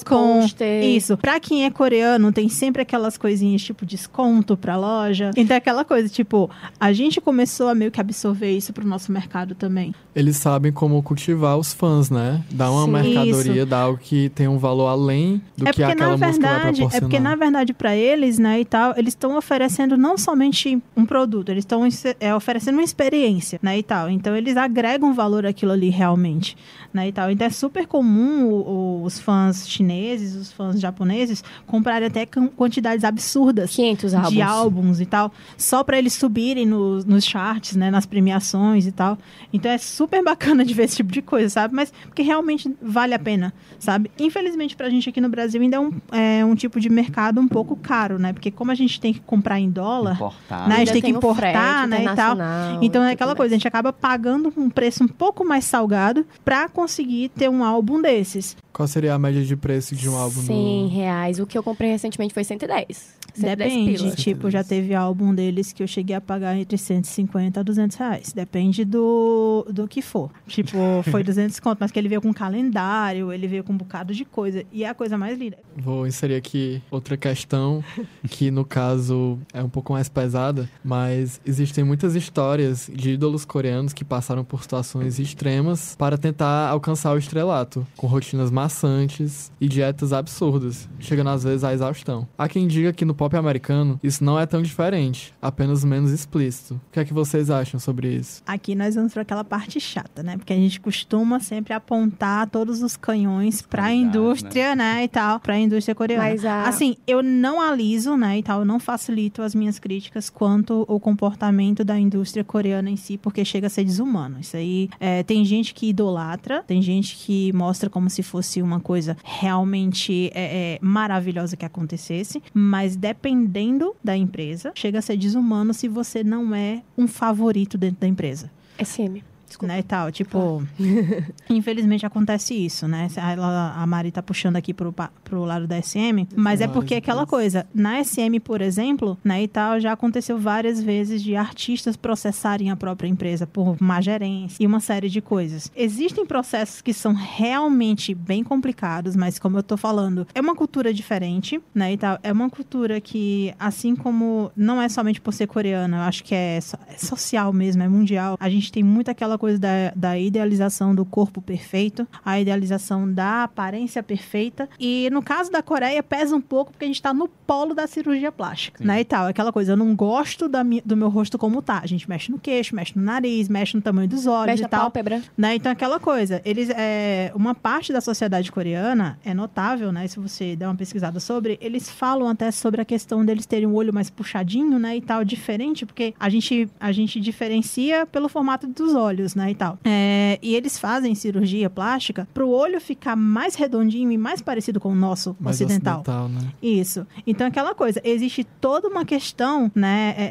[0.05, 0.85] colocam pôster.
[0.85, 1.17] isso.
[1.17, 5.31] Pra quem é coreano, tem sempre aquelas coisinhas tipo desconto pra loja.
[5.37, 9.11] Então é aquela coisa, tipo, a gente começou a meio que absorver isso pro nosso
[9.13, 9.95] mercado também.
[10.15, 12.43] Eles sabem como cultivar os fãs, né?
[12.51, 12.91] Dar uma Sim.
[13.15, 16.47] mercadoria, dar algo que tem um valor além do é que porque aquela na música
[16.47, 16.97] vai verdade, proporcionar.
[16.97, 20.50] é porque na verdade para eles, né, e tal, eles estão oferecendo não somente
[20.97, 21.87] um produto, eles estão
[22.19, 24.11] é, oferecendo uma experiência, né, e tal.
[24.11, 26.57] Então eles agregam valor àquilo ali realmente,
[26.93, 27.31] né, e tal.
[27.31, 33.05] Então é super comum o- o- os fãs chineses, os fãs japoneses comprarem até quantidades
[33.05, 34.33] absurdas 500 álbuns.
[34.33, 38.93] de álbuns e tal, só para eles subirem nos, nos charts, né, nas premiações e
[38.93, 39.17] tal.
[39.53, 41.75] Então é super bacana de ver esse tipo de coisa, sabe?
[41.75, 44.11] Mas porque realmente vale a pena, sabe?
[44.19, 47.49] Infelizmente pra gente aqui no Brasil ainda é um, é um tipo de mercado um
[47.49, 48.33] pouco caro, né?
[48.33, 50.69] Porque como a gente tem que comprar em dólar, Importar.
[50.69, 50.75] Né?
[50.75, 52.37] a gente Ainda tem que importar, frete né, e tal.
[52.83, 56.69] então é aquela coisa, a gente acaba pagando um preço um pouco mais salgado pra
[56.81, 58.57] conseguir ter um álbum desses.
[58.73, 60.89] Qual seria a média de preço de um álbum 100 no...
[60.89, 61.39] reais.
[61.39, 63.21] O que eu comprei recentemente foi 110.
[63.35, 64.15] 110 Depende, pilas.
[64.17, 68.33] tipo, já teve álbum deles que eu cheguei a pagar entre 150 a 200 reais.
[68.33, 70.31] Depende do, do que for.
[70.47, 70.79] Tipo,
[71.11, 74.25] foi 200 conto, mas que ele veio com calendário, ele veio com um bocado de
[74.25, 74.65] coisa.
[74.73, 75.59] E é a coisa mais linda.
[75.77, 77.85] Vou inserir aqui outra questão,
[78.29, 83.93] que no caso é um pouco mais pesada, mas existem muitas histórias de ídolos coreanos
[83.93, 90.13] que passaram por situações extremas para tentar alcançar o estrelato, com rotinas maçantes e dietas
[90.13, 92.27] absurdas, chegando às vezes à exaustão.
[92.37, 96.75] Há quem diga que no pop americano isso não é tão diferente, apenas menos explícito.
[96.75, 98.43] O que é que vocês acham sobre isso?
[98.47, 100.37] Aqui nós vamos para aquela parte chata, né?
[100.37, 105.05] Porque a gente costuma sempre apontar todos os canhões pra Cuidado, indústria, né?
[105.05, 106.25] E tal, pra indústria coreana.
[106.25, 108.39] Mas a- Assim, eu não aliso, né?
[108.39, 112.97] E tal, eu não facilito as minhas críticas quanto o comportamento da indústria coreana em
[112.97, 114.39] si, porque chega a ser desumano.
[114.41, 118.81] Isso aí, é, tem gente que idolatra, tem gente que mostra como se fosse uma
[118.81, 125.75] coisa realmente é, é, maravilhosa que acontecesse, mas dependendo da empresa, chega a ser desumano
[125.75, 128.51] se você não é um favorito dentro da empresa
[128.83, 129.23] SM.
[129.51, 129.73] Desculpa.
[129.75, 130.63] né, e tal, tipo,
[131.49, 136.27] infelizmente acontece isso, né, Ela- a Mari tá puxando aqui pro, pro lado da SM,
[136.37, 137.31] mas é porque aquela vezes.
[137.31, 142.71] coisa, na SM, por exemplo, né, e tal, já aconteceu várias vezes de artistas processarem
[142.71, 145.71] a própria empresa por má gerência e uma série de coisas.
[145.77, 150.93] Existem processos que são realmente bem complicados, mas como eu tô falando, é uma cultura
[150.95, 155.47] diferente, né, e tal, é uma cultura que, assim como não é somente por ser
[155.47, 159.11] coreana, eu acho que é, so- é social mesmo, é mundial, a gente tem muito
[159.11, 164.69] aquela coisa da, da idealização do corpo perfeito, a idealização da aparência perfeita.
[164.79, 167.87] E no caso da Coreia, pesa um pouco porque a gente tá no polo da
[167.87, 168.85] cirurgia plástica, Sim.
[168.87, 169.01] né?
[169.01, 169.27] E tal.
[169.27, 171.81] Aquela coisa, eu não gosto da mi- do meu rosto como tá.
[171.83, 174.67] A gente mexe no queixo, mexe no nariz, mexe no tamanho dos olhos Mexe e
[174.67, 174.81] a tal.
[174.83, 175.23] pálpebra.
[175.37, 175.55] Né?
[175.57, 180.07] Então, aquela coisa, eles é, uma parte da sociedade coreana é notável, né?
[180.07, 183.75] Se você der uma pesquisada sobre, eles falam até sobre a questão deles terem um
[183.75, 184.97] olho mais puxadinho, né?
[184.97, 189.51] E tal, diferente, porque a gente, a gente diferencia pelo formato dos olhos, né?
[189.51, 189.79] E tal.
[189.85, 194.91] É, e eles fazem cirurgia plástica pro olho ficar mais redondinho e mais parecido com
[194.91, 196.01] o nosso Mais ocidental.
[196.01, 196.53] ocidental, né?
[196.63, 197.07] Isso.
[197.27, 200.27] Então, aquela coisa, existe toda uma questão, né, é, é,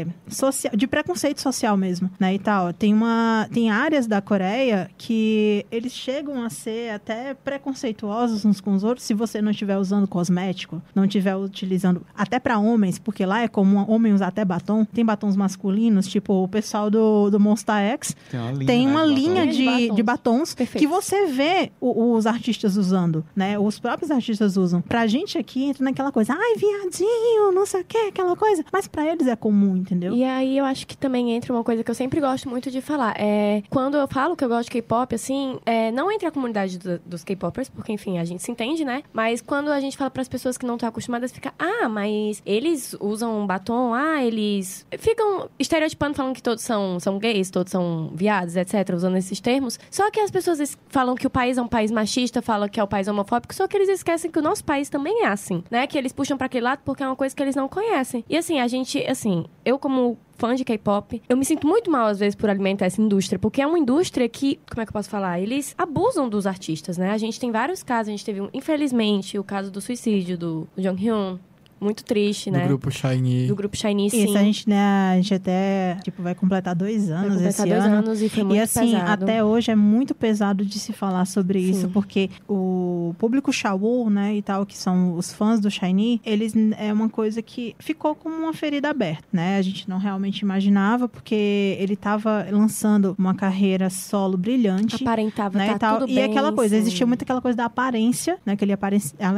[0.00, 2.72] é, social, de preconceito social mesmo, né, e tal.
[2.72, 8.74] Tem uma, tem áreas da Coreia que eles chegam a ser até preconceituosos uns com
[8.74, 13.24] os outros se você não estiver usando cosmético, não estiver utilizando, até para homens, porque
[13.24, 14.84] lá é comum homem usar até batom.
[14.84, 18.92] Tem batons masculinos, tipo o pessoal do, do Monster X, Tem uma linha, tem né,
[18.92, 19.50] uma de linha batom.
[19.52, 19.96] de, Batons.
[19.96, 23.58] de batons que você vê o- os artistas usando, né?
[23.58, 24.80] Os próprios artistas usam.
[24.82, 28.64] Pra gente aqui entra naquela coisa, ai, viadinho, não sei o que, aquela coisa.
[28.72, 30.14] Mas pra eles é comum, entendeu?
[30.14, 32.80] E aí eu acho que também entra uma coisa que eu sempre gosto muito de
[32.80, 33.14] falar.
[33.18, 36.78] É, quando eu falo que eu gosto de K-pop, assim, é, não entre a comunidade
[36.78, 39.02] do- dos K-popers, porque enfim, a gente se entende, né?
[39.12, 42.94] Mas quando a gente fala pras pessoas que não estão acostumadas, fica, ah, mas eles
[43.00, 48.29] usam batom, ah, eles ficam estereotipando falando que todos são, são gays, todos são viados,
[48.56, 49.78] etc., usando esses termos.
[49.90, 52.78] Só que as pessoas es- falam que o país é um país machista, falam que
[52.80, 55.62] é um país homofóbico, só que eles esquecem que o nosso país também é assim,
[55.70, 55.86] né?
[55.86, 58.24] Que eles puxam pra aquele lado porque é uma coisa que eles não conhecem.
[58.28, 62.06] E assim, a gente, assim, eu como fã de K-pop, eu me sinto muito mal
[62.06, 64.94] às vezes por alimentar essa indústria, porque é uma indústria que, como é que eu
[64.94, 65.38] posso falar?
[65.38, 67.10] Eles abusam dos artistas, né?
[67.10, 71.38] A gente tem vários casos, a gente teve, infelizmente, o caso do suicídio do Jong-hyun,
[71.80, 72.66] muito triste, Do né?
[72.66, 73.46] grupo Shiny.
[73.46, 74.24] Do grupo Shiny, sim.
[74.24, 77.66] Isso, a gente, né, a gente até, tipo, vai completar dois Vai anos completar esse
[77.68, 77.94] dois ano.
[77.96, 79.24] anos e foi muito e assim, pesado.
[79.24, 81.70] até hoje é muito pesado de se falar sobre Sim.
[81.70, 86.54] isso, porque o público Shawu, né, e tal, que são os fãs do Shiny, eles
[86.78, 89.56] é uma coisa que ficou como uma ferida aberta, né?
[89.56, 95.02] A gente não realmente imaginava, porque ele tava lançando uma carreira solo brilhante.
[95.02, 95.98] Aparentava Né, tá e, tal.
[96.00, 96.24] tudo e bem.
[96.24, 96.80] aquela coisa, sim.
[96.82, 98.56] existia muito aquela coisa da aparência, né?
[98.56, 98.72] Que ele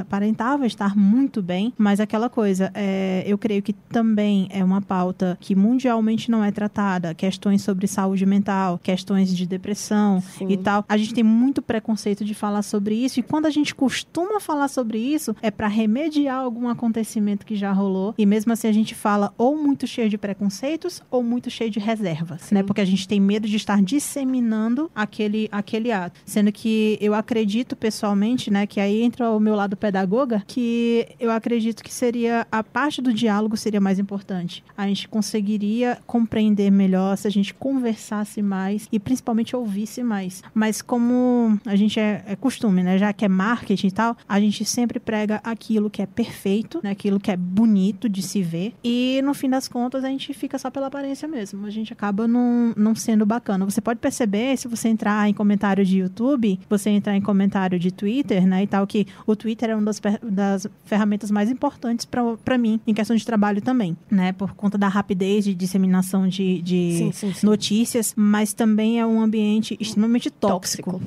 [0.00, 5.36] aparentava estar muito bem, mas aquela coisa, é, eu creio que também é uma pauta
[5.38, 7.14] que mundialmente não é tratada.
[7.14, 10.46] Questões sobre saúde mental, questões de depressão Sim.
[10.48, 10.84] e tal.
[10.88, 14.68] A gente tem muito preconceito de falar sobre isso, e quando a gente costuma falar
[14.68, 18.14] sobre isso, é para remediar algum acontecimento que já rolou.
[18.16, 21.78] E mesmo assim a gente fala ou muito cheio de preconceitos ou muito cheio de
[21.78, 22.54] reservas, Sim.
[22.54, 22.62] né?
[22.62, 26.20] Porque a gente tem medo de estar disseminando aquele, aquele ato.
[26.24, 31.30] Sendo que eu acredito pessoalmente, né, que aí entra o meu lado pedagoga, que eu
[31.30, 34.64] acredito que seria a parte do diálogo seria mais importante.
[34.76, 40.42] A gente conseguiria compreender melhor se a gente conversasse mais e principalmente ouvisse mais.
[40.54, 44.40] Mas como a gente é, é costume, né, já que é marketing e tal, a
[44.40, 48.74] gente sempre prega aquilo que é perfeito, né, aquilo que é bonito de se ver
[48.84, 51.66] e no fim das contas a gente fica só pela aparência mesmo.
[51.66, 53.64] A gente acaba não, sendo bacana.
[53.64, 57.90] Você pode perceber se você entrar em comentário de YouTube, você entrar em comentário de
[57.90, 62.04] Twitter, né, e tal, que o Twitter é uma das, das ferramentas mais importantes
[62.44, 66.60] para mim em questão de trabalho também, né, por conta da rapidez de disseminação de,
[66.62, 67.46] de Sim, sim, sim.
[67.46, 71.00] notícias, mas também é um ambiente extremamente tóxico.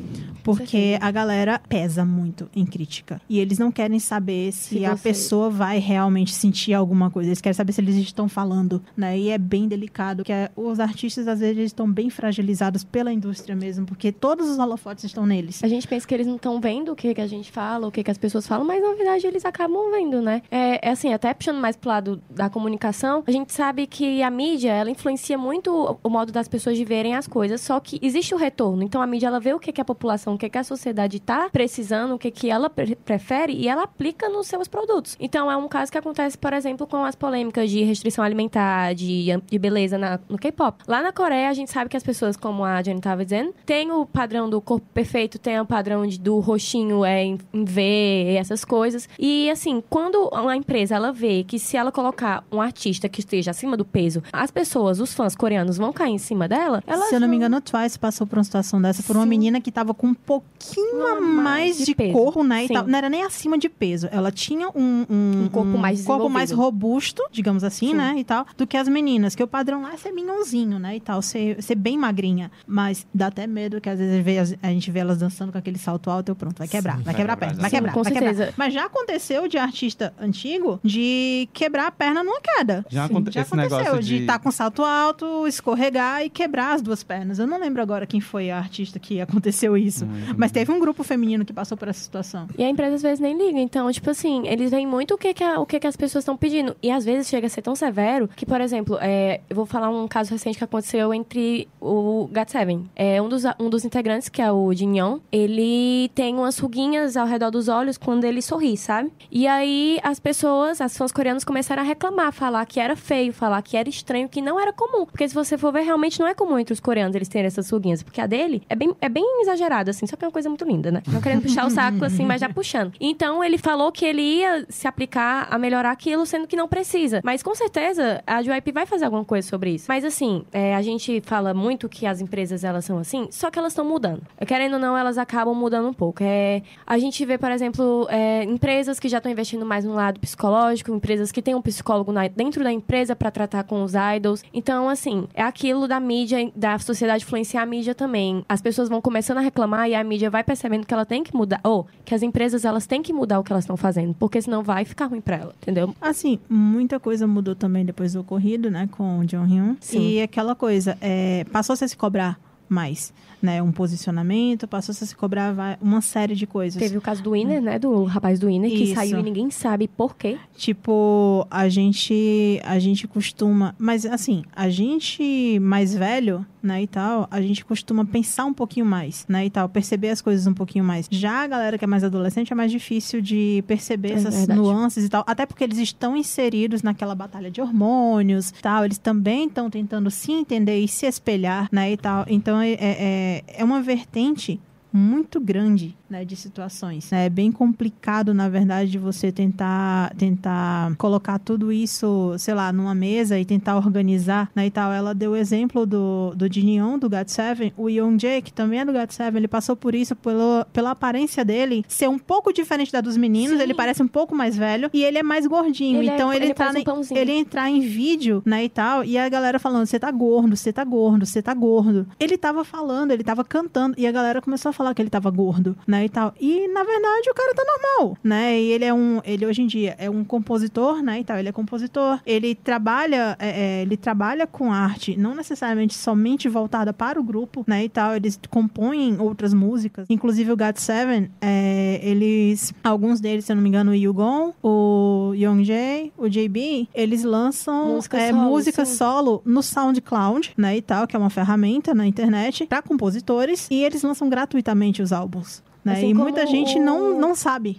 [0.43, 0.99] Porque certeza.
[1.01, 3.19] a galera pesa muito em crítica.
[3.27, 7.29] E eles não querem saber se, Se a você- pessoa vai realmente sentir alguma coisa.
[7.29, 9.17] Eles querem saber se eles estão falando, né?
[9.17, 13.55] E é bem delicado, que é- os artistas, às vezes, estão bem fragilizados pela indústria
[13.55, 15.63] mesmo, porque todos os holofotes estão neles.
[15.63, 17.91] A gente pensa que eles não estão vendo o que, que a gente fala, o
[17.91, 20.43] que, que as pessoas falam, mas na verdade eles acabam vendo, né?
[20.51, 24.29] É, é assim, até puxando mais pro lado da comunicação, a gente sabe que a
[24.29, 28.33] mídia, ela influencia muito o- modo das pessoas de verem as coisas, só que existe
[28.33, 28.81] o retorno.
[28.83, 31.19] Então a mídia, ela vê o que, que a população, o que, que a sociedade
[31.19, 35.15] tá precisando, o que, que ela pre- prefere e ela aplica nos seus produtos.
[35.19, 39.27] Então é um caso que acontece, por exemplo, com as polêmicas de restrição alimentar, de,
[39.49, 40.83] de beleza na- no K-pop.
[40.87, 43.91] Lá na Coreia, a gente sabe que as pessoas, como a Jenny tava dizendo, tem
[43.91, 48.35] o padrão do corpo perfeito, tem o padrão de, do roxinho é em, em V,
[48.37, 49.09] essas coisas.
[49.19, 53.51] E assim, quando uma empresa ela vê que se ela colocar um artista que esteja
[53.51, 57.19] acima do peso, as pessoas, os fãs coreanos vão cair em cima dela, Se eu
[57.19, 59.29] não me engano, o Twice passou por uma situação dessa por uma Sim.
[59.29, 62.13] menina que tava com um pouquinho a mais de, de peso.
[62.13, 62.65] corpo, né?
[62.65, 62.69] E.
[62.73, 64.07] Não era nem acima de peso.
[64.11, 67.95] Ela tinha um, um, Um corpo mais corpo mais robusto, digamos assim, Sim.
[67.95, 68.15] né?
[68.17, 70.95] E tal, do que as meninas, que o padrão lá é ser minhãozinho, né?
[70.95, 72.51] E tal, ser, ser bem magrinha.
[72.67, 75.77] Mas dá até medo que às vezes vê a gente vê elas dançando com aquele
[75.77, 77.03] salto alto, eu pronto, vai quebrar, Sim.
[77.03, 78.53] vai quebrar a perna, vai Sim, quebrar, com vai quebrar.
[78.57, 82.85] Mas já aconteceu de artista antigo de quebrar a perna numa queda.
[82.89, 86.73] Já, Sim, aconte- já esse aconteceu negócio de estar com salto alto, escorregar e quebrar
[86.73, 87.39] as duas pernas.
[87.39, 90.05] Eu não lembro agora quem foi a artista que aconteceu isso.
[90.05, 90.33] Hum.
[90.37, 92.47] Mas teve um grupo feminino que passou por essa situação.
[92.57, 93.59] E a empresa às vezes nem liga.
[93.59, 96.23] Então, tipo assim, eles veem muito o que, que, a- o que, que as pessoas
[96.23, 96.75] estão pedindo.
[96.81, 99.89] E às vezes chega a ser tão severo que, por exemplo, é, eu vou falar
[99.89, 102.83] um caso recente que aconteceu entre o GOT7.
[102.95, 107.25] É, um, dos, um dos integrantes, que é o Young, ele tem umas ruguinhas ao
[107.27, 109.11] redor dos olhos quando ele sorri, sabe?
[109.31, 113.61] E aí as pessoas, as fãs coreanas começaram a reclamar, falar que era feio, falar
[113.61, 115.05] que era estranho, que não era comum.
[115.05, 117.69] Porque se você for ver, realmente não é comum entre os coreanos eles terem essas
[117.69, 118.03] ruguinhas.
[118.03, 120.65] Porque a dele é bem, é bem exagerada, assim, só que é uma coisa muito
[120.65, 121.01] linda, né?
[121.07, 122.93] Não querendo puxar o saco, assim, mas já puxando.
[122.99, 127.21] Então ele falou que ele ia se aplicar a melhorar aquilo, sendo que não precisa.
[127.23, 129.85] Mas com certeza a JYP vai fazer alguma coisa sobre isso.
[129.87, 133.59] Mas assim, é, a gente fala muito que as empresas elas são assim, só que
[133.59, 134.21] elas estão mudando.
[134.45, 136.23] Querendo ou não, elas acabam mudando um pouco.
[136.23, 140.19] É, a gente vê, por exemplo, é, empresas que já estão investindo mais no lado
[140.19, 140.44] psicológico,
[140.87, 144.43] empresas que têm um psicólogo na- dentro da empresa para tratar com os idols.
[144.53, 148.43] Então, assim, é aquilo da mídia, da sociedade influenciar a mídia também.
[148.47, 151.35] As pessoas vão começando a reclamar e a mídia vai percebendo que ela tem que
[151.35, 154.41] mudar, ou que as empresas elas têm que mudar o que elas estão fazendo, porque
[154.41, 155.95] senão vai ficar ruim para ela, entendeu?
[156.01, 159.75] Assim, muita coisa mudou também depois do ocorrido, né, com o John Hyun.
[159.79, 160.01] Sim.
[160.09, 163.61] E aquela coisa, é, passou-se a se cobrar mais, né?
[163.61, 166.81] Um posicionamento, passou a se cobrar uma série de coisas.
[166.81, 167.79] Teve o caso do Winner, né?
[167.79, 168.95] Do rapaz do Winner, que Isso.
[168.95, 170.37] saiu e ninguém sabe por quê.
[170.55, 177.27] Tipo, a gente a gente costuma, mas assim, a gente mais velho, né, e tal,
[177.29, 180.83] a gente costuma pensar um pouquinho mais, né, e tal, perceber as coisas um pouquinho
[180.83, 181.07] mais.
[181.11, 184.59] Já a galera que é mais adolescente é mais difícil de perceber É essas verdade.
[184.59, 189.45] nuances e tal, até porque eles estão inseridos naquela batalha de hormônios, tal, eles também
[189.47, 192.25] estão tentando se entender e se espelhar, né, e tal.
[192.27, 194.59] Então é, é, é uma vertente
[194.91, 197.11] muito grande né, de situações.
[197.11, 202.93] É bem complicado, na verdade, de você tentar tentar colocar tudo isso, sei lá, numa
[202.95, 204.91] mesa e tentar organizar né, e tal.
[204.91, 208.79] Ela deu o exemplo do, do Jinion, do God Seven, o Young Jae, que também
[208.79, 212.51] é do God Seven, ele passou por isso pelo, pela aparência dele ser um pouco
[212.51, 213.63] diferente da dos meninos, Sim.
[213.63, 215.99] ele parece um pouco mais velho e ele é mais gordinho.
[215.99, 219.03] Ele é- então ele, ele entrar parece um ele entrar em vídeo, né, e tal,
[219.03, 222.07] e a galera falando, você tá gordo, você tá gordo, você tá gordo.
[222.19, 225.29] Ele tava falando, ele tava cantando, e a galera começou a falar que ele tava
[225.29, 226.33] gordo, né, e tal.
[226.39, 229.67] E, na verdade, o cara tá normal, né, e ele é um, ele hoje em
[229.67, 233.95] dia é um compositor, né, e tal, ele é compositor, ele trabalha, é, é, ele
[233.95, 239.19] trabalha com arte, não necessariamente somente voltada para o grupo, né, e tal, eles compõem
[239.19, 243.91] outras músicas, inclusive o God Seven, é, eles, alguns deles, se eu não me engano,
[243.91, 250.53] o Yugon, o Youngjae, o JB, eles lançam Música é, solo, música solo no SoundCloud,
[250.57, 255.01] né, e tal, que é uma ferramenta na internet para compositores, e eles lançam gratuitamente
[255.01, 255.63] os álbuns.
[255.85, 255.93] Né?
[255.93, 257.77] Assim e muita gente o- não, não sabe.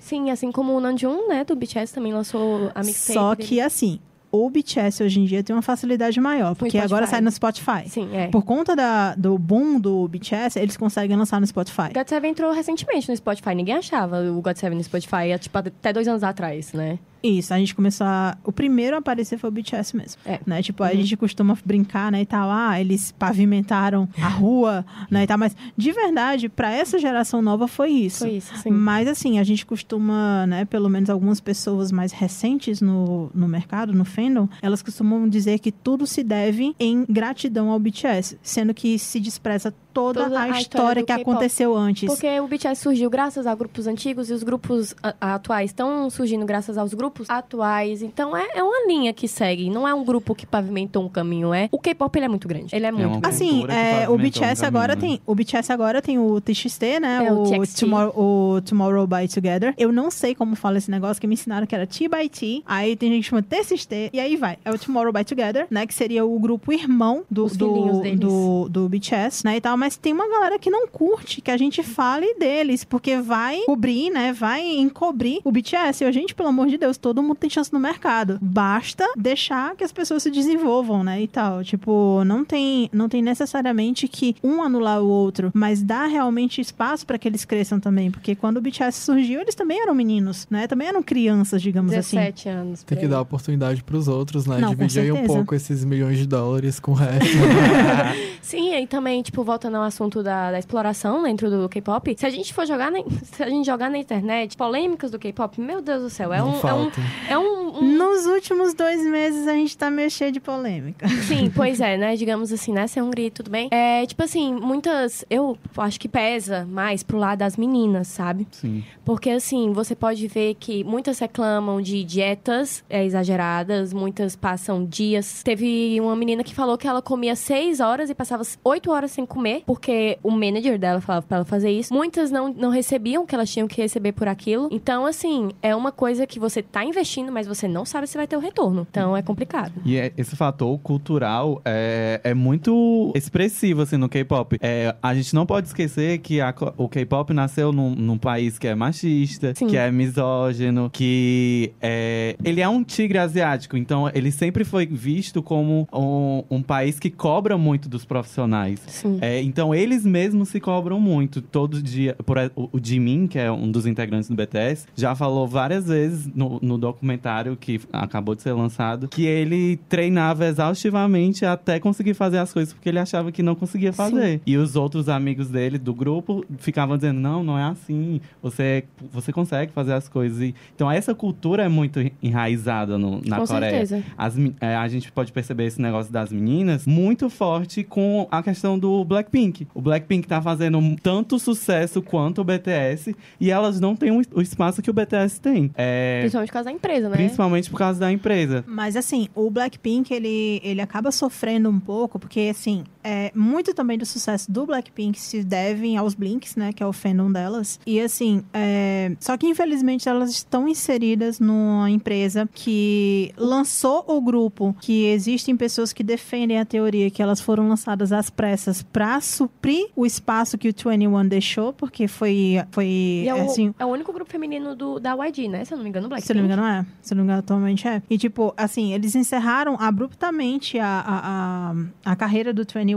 [0.00, 3.12] Sim, assim como o Namjoon, né, do BTS também lançou a mixtape.
[3.18, 4.00] Só que, assim,
[4.32, 7.88] o BTS hoje em dia tem uma facilidade maior, porque agora sai no Spotify.
[7.88, 8.26] Sim, é.
[8.28, 11.92] Por conta da, do boom do BTS, eles conseguem lançar no Spotify.
[11.94, 13.54] God Seven entrou recentemente no Spotify.
[13.54, 16.98] Ninguém achava o God Seven no Spotify, tipo, até dois anos atrás, né?
[17.28, 18.36] Isso, a gente começou a...
[18.44, 20.20] O primeiro a aparecer foi o BTS mesmo.
[20.26, 20.40] É.
[20.46, 20.62] Né?
[20.62, 20.96] Tipo, a Uhum.
[20.96, 22.50] gente costuma brincar, né, e tal.
[22.50, 25.38] Ah, eles pavimentaram a rua, né, e tal.
[25.38, 28.18] Mas, de verdade, pra essa geração nova foi isso.
[28.20, 28.70] Foi isso, sim.
[28.70, 33.92] Mas, assim, a gente costuma, né, pelo menos algumas pessoas mais recentes no, no mercado,
[33.92, 38.38] no fandom, elas costumam dizer que tudo se deve em gratidão ao BTS.
[38.42, 42.06] Sendo que se despreza toda, Toda a, a história história que aconteceu antes.
[42.08, 46.76] Porque o BTS surgiu graças a grupos antigos e os grupos atuais estão surgindo graças
[46.76, 48.02] aos grupos atuais.
[48.02, 49.70] Então é, é uma linha que segue.
[49.70, 51.52] Não é um grupo que pavimentou um caminho.
[51.52, 52.74] É o K-pop ele é muito grande.
[52.74, 53.34] Ele é muito uma grande.
[53.34, 55.00] Assim, é, o pavimentou um BTS caminho, agora né?
[55.00, 55.20] tem.
[55.26, 57.26] O BTS agora tem o TXT, né?
[57.26, 57.80] É, o o, TXT.
[57.80, 59.74] Tomorrow, o Tomorrow by Together.
[59.76, 62.62] Eu não sei como fala esse negócio, que me ensinaram que era T by T.
[62.66, 64.10] Aí tem gente que chama TXT.
[64.12, 64.58] E aí vai.
[64.64, 65.86] É o Tomorrow by Together, né?
[65.86, 69.56] Que seria o grupo irmão do, do, do, do BTS, né?
[69.56, 69.76] E tal.
[69.76, 74.10] Mas tem uma galera que não curte que a gente fale deles, porque vai cobrir,
[74.10, 74.32] né?
[74.32, 76.04] Vai encobrir o BTS.
[76.04, 78.38] E a gente, pelo amor de Deus, todo mundo tem chance no mercado.
[78.40, 81.20] Basta deixar que as pessoas se desenvolvam, né?
[81.20, 81.62] E tal.
[81.62, 87.04] Tipo, não tem, não tem necessariamente que um anular o outro, mas dá realmente espaço
[87.04, 88.10] para que eles cresçam também.
[88.10, 90.66] Porque quando o BTS surgiu, eles também eram meninos, né?
[90.66, 92.16] Também eram crianças, digamos assim.
[92.16, 92.82] 17 anos.
[92.82, 94.56] Tem que dar oportunidade pros outros, né?
[94.56, 97.36] Não, Dividir aí um pouco esses milhões de dólares com o resto.
[98.40, 102.30] Sim, e também, tipo, voltando ao assunto da, da exploração dentro do K-pop, se a
[102.30, 106.02] gente for jogar na, se a gente jogar na internet, polêmicas do K-pop, meu Deus
[106.02, 106.83] do céu, é Não um, é um.
[107.28, 111.06] É um, um- Nos últimos dois meses a gente tá meio cheio de polêmica.
[111.08, 112.16] Sim, pois é, né?
[112.16, 112.86] Digamos assim, né?
[112.86, 113.68] Ser um grito, tudo bem?
[113.70, 115.24] É, tipo assim, muitas.
[115.30, 118.46] Eu acho que pesa mais pro lado das meninas, sabe?
[118.52, 118.84] Sim.
[119.04, 125.42] Porque, assim, você pode ver que muitas reclamam de dietas é, exageradas, muitas passam dias.
[125.42, 129.26] Teve uma menina que falou que ela comia seis horas e passava oito horas sem
[129.26, 131.92] comer, porque o manager dela falava pra ela fazer isso.
[131.92, 134.68] Muitas não, não recebiam o que elas tinham que receber por aquilo.
[134.70, 138.26] Então, assim, é uma coisa que você tá investindo, mas você não sabe se vai
[138.26, 138.84] ter o retorno.
[138.90, 139.74] Então, é complicado.
[139.84, 144.58] E é- esse fator cultural é, é muito expressivo, assim, no K-pop.
[144.60, 148.66] É, a gente não pode esquecer que a o K-pop nasceu num, num país que
[148.66, 149.68] é machista, Sim.
[149.68, 152.34] que é misógino, que é...
[152.42, 157.10] Ele é um tigre asiático, então ele sempre foi visto como um, um país que
[157.10, 159.04] cobra muito dos profissionais.
[159.20, 161.40] É, então eles mesmos se cobram muito.
[161.40, 162.16] Todo dia.
[162.26, 166.28] Por, o, o Jimin, que é um dos integrantes do BTS, já falou várias vezes
[166.34, 172.38] no, no documentário que acabou de ser lançado que ele treinava exaustivamente até conseguir fazer
[172.38, 174.40] as coisas porque ele achava que não conseguia fazer.
[174.46, 178.20] E os outros amigos dele do grupo ficavam dizendo: não, não é assim.
[178.42, 180.40] Você, você consegue fazer as coisas.
[180.40, 183.86] E- então essa cultura é muito enraizada no- na Com Coreia.
[183.86, 184.02] certeza.
[184.16, 188.78] As é, a gente pode perceber esse negócio das meninas muito forte com a questão
[188.78, 189.66] do Blackpink.
[189.74, 194.82] O Blackpink tá fazendo tanto sucesso quanto o BTS e elas não têm o, espaço
[194.82, 195.70] que o BTS tem.
[195.76, 197.16] É, Principalmente causa da empresa, né?
[197.16, 198.64] principalmente por causa da empresa.
[198.66, 203.98] Mas assim, o Blackpink, ele, ele acaba sofrendo um pouco, porque assim, é, muito também
[203.98, 206.72] do sucesso do Blackpink se devem aos Blinks, né?
[206.72, 207.78] Que é o fandom delas.
[207.86, 214.74] E assim, é, só que infelizmente elas estão inseridas numa empresa que lançou o grupo,
[214.80, 219.88] que existem pessoas que defendem a teoria que elas foram lançadas às pressas para suprir
[219.94, 222.56] o espaço que o 21 deixou, porque foi.
[222.70, 225.64] foi é o, assim, é o único grupo feminino do, da YG, né?
[225.64, 226.26] Se eu não me engano, Blackpink.
[226.26, 226.86] se eu não me engano, é.
[227.02, 228.02] Se eu não me engano, atualmente é.
[228.08, 231.72] E, tipo, assim, eles encerraram abruptamente a, a,
[232.06, 232.93] a, a carreira do 21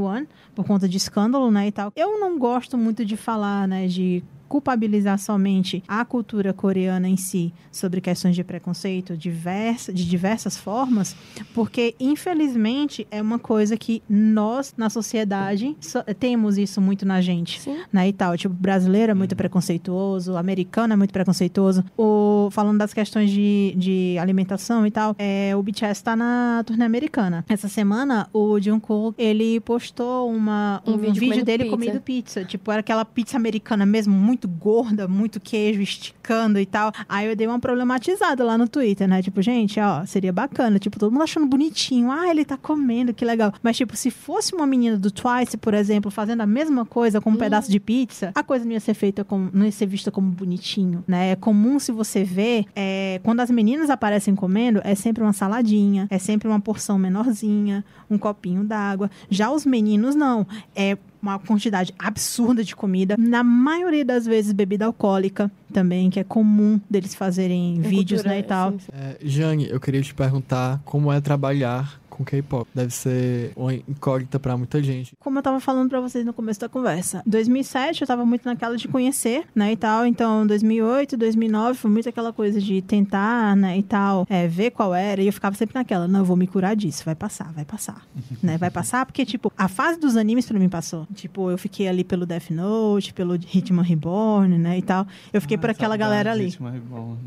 [0.56, 1.92] por conta de escândalo, né, e tal.
[1.96, 7.54] Eu não gosto muito de falar, né, de culpabilizar somente a cultura coreana em si
[7.72, 11.16] sobre questões de preconceito diversa, de diversas formas,
[11.54, 17.60] porque infelizmente é uma coisa que nós na sociedade so- temos isso muito na gente,
[17.60, 17.78] Sim.
[17.92, 18.38] né, e tal.
[18.38, 21.84] Tipo, brasileiro é muito preconceituoso, americano é muito preconceituoso.
[21.98, 26.84] O, falando das questões de, de alimentação e tal, é, o BTS tá na turnê
[26.86, 27.44] americana.
[27.50, 31.76] Essa semana, o Jungkook, ele postou uma, Um um, vídeo vídeo, comendo dele pizza.
[31.78, 32.46] comendo pizza.
[32.46, 36.92] Tipo, era aquela pizza americana mesmo, muito gorda, muito queijo, esticando e tal.
[37.08, 39.22] Aí eu dei uma problematizada lá no Twitter, né?
[39.22, 40.78] Tipo, gente, ó, seria bacana.
[40.78, 42.12] Tipo, todo mundo achando bonitinho.
[42.12, 43.54] Ah, ele tá comendo, que legal.
[43.64, 47.30] Mas, tipo, se fosse uma menina do Twice, por exemplo, fazendo a mesma coisa com
[47.30, 49.50] um pedaço de pizza, a coisa não ia ser feita como.
[49.54, 51.32] não ia ser vista como bonitinho, né?
[51.32, 56.08] É comum se você ver, é, quando as meninas aparecem comendo, é sempre uma saladinha,
[56.10, 59.10] é sempre uma porção menorzinha, um copinho d'água.
[59.30, 60.46] Já os meninos, não.
[60.76, 63.16] É uma quantidade absurda de comida.
[63.18, 68.40] Na maioria das vezes, bebida alcoólica também, que é comum deles fazerem vídeos, cultura, né,
[68.40, 68.72] e tal.
[68.72, 68.92] sim, sim.
[68.94, 72.68] É, Jane, eu queria te perguntar como é trabalhar com K-pop.
[72.74, 75.16] Deve ser uma incógnita pra muita gente.
[75.20, 77.22] Como eu tava falando pra vocês no começo da conversa.
[77.26, 80.06] 2007 eu tava muito naquela de conhecer, né, e tal.
[80.06, 84.94] Então, 2008, 2009 foi muito aquela coisa de tentar, né, e tal, é, ver qual
[84.94, 85.22] era.
[85.22, 87.04] E eu ficava sempre naquela, não, eu vou me curar disso.
[87.06, 88.02] Vai passar, vai passar.
[88.42, 91.08] né, vai passar porque, tipo, a fase dos animes pra mim passou.
[91.14, 95.06] Tipo, eu fiquei ali pelo Death Note, pelo Hitman Reborn, né, e tal.
[95.32, 96.58] Eu fiquei por aquela galera ali.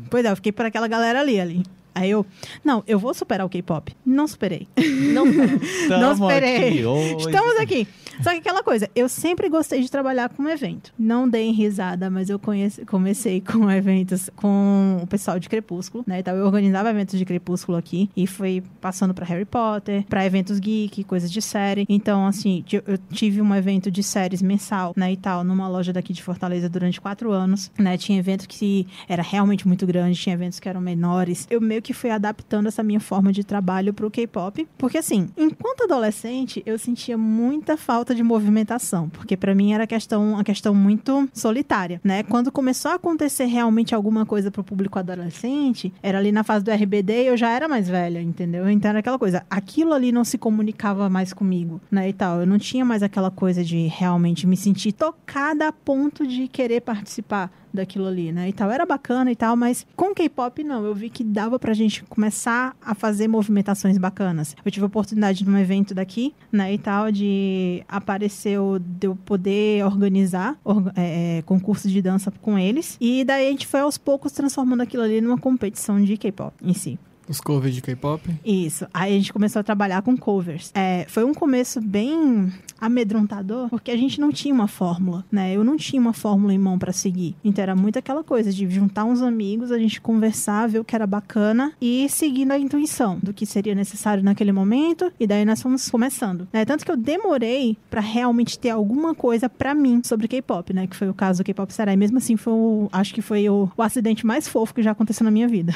[0.09, 1.63] Pois é, eu fiquei por aquela galera ali, ali.
[1.93, 2.25] Aí eu,
[2.63, 3.93] não, eu vou superar o K-pop.
[4.05, 4.67] Não superei.
[5.13, 5.25] Não,
[5.89, 6.85] Não esperei.
[6.85, 7.17] Aqui.
[7.17, 7.87] Estamos aqui.
[8.23, 10.93] Só que aquela coisa, eu sempre gostei de trabalhar com evento.
[10.97, 16.19] Não dei risada, mas eu conheci, comecei com eventos com o pessoal de Crepúsculo, né?
[16.19, 20.59] Então eu organizava eventos de Crepúsculo aqui e fui passando pra Harry Potter, pra eventos
[20.59, 21.85] geek, coisas de série.
[21.89, 26.13] Então, assim, eu tive um evento de séries mensal, né, e tal, numa loja daqui
[26.13, 27.97] de Fortaleza durante quatro anos, né?
[27.97, 31.47] Tinha evento que era realmente muito grande, tinha eventos que eram menores.
[31.49, 35.83] Eu meio que fui adaptando essa minha forma de trabalho pro K-pop, porque assim, enquanto
[35.83, 41.29] adolescente, eu sentia muita falta de movimentação, porque pra mim era questão, uma questão muito
[41.33, 42.23] solitária, né?
[42.23, 46.71] Quando começou a acontecer realmente alguma coisa pro público adolescente, era ali na fase do
[46.71, 48.69] RBD e eu já era mais velha, entendeu?
[48.69, 52.41] Então era aquela coisa, aquilo ali não se comunicava mais comigo, né, e tal.
[52.41, 56.81] Eu não tinha mais aquela coisa de realmente me sentir tocada a ponto de querer
[56.81, 58.49] participar daquilo ali, né?
[58.49, 61.73] E tal, era bacana e tal, mas com K-pop não, eu vi que dava pra
[61.73, 64.55] gente começar a fazer movimentações bacanas.
[64.63, 69.15] Eu tive a oportunidade num evento daqui, né, e tal, de aparecer, o- de eu
[69.15, 73.79] poder organizar orga- é, é, concurso de dança com eles, e daí a gente foi
[73.81, 76.99] aos poucos transformando aquilo ali numa competição de K-pop em si.
[77.31, 78.29] Os covers de K-pop?
[78.45, 78.85] Isso.
[78.93, 80.69] Aí a gente começou a trabalhar com covers.
[80.75, 85.53] É, foi um começo bem amedrontador, porque a gente não tinha uma fórmula, né?
[85.55, 87.35] Eu não tinha uma fórmula em mão pra seguir.
[87.41, 90.93] Então era muito aquela coisa de juntar uns amigos, a gente conversar, ver o que
[90.93, 95.09] era bacana e seguindo a intuição do que seria necessário naquele momento.
[95.17, 96.65] E daí nós fomos começando, né?
[96.65, 100.85] Tanto que eu demorei pra realmente ter alguma coisa pra mim sobre K-pop, né?
[100.85, 101.71] Que foi o caso do K-pop.
[101.71, 104.91] E mesmo assim foi o, acho que foi o, o acidente mais fofo que já
[104.91, 105.73] aconteceu na minha vida.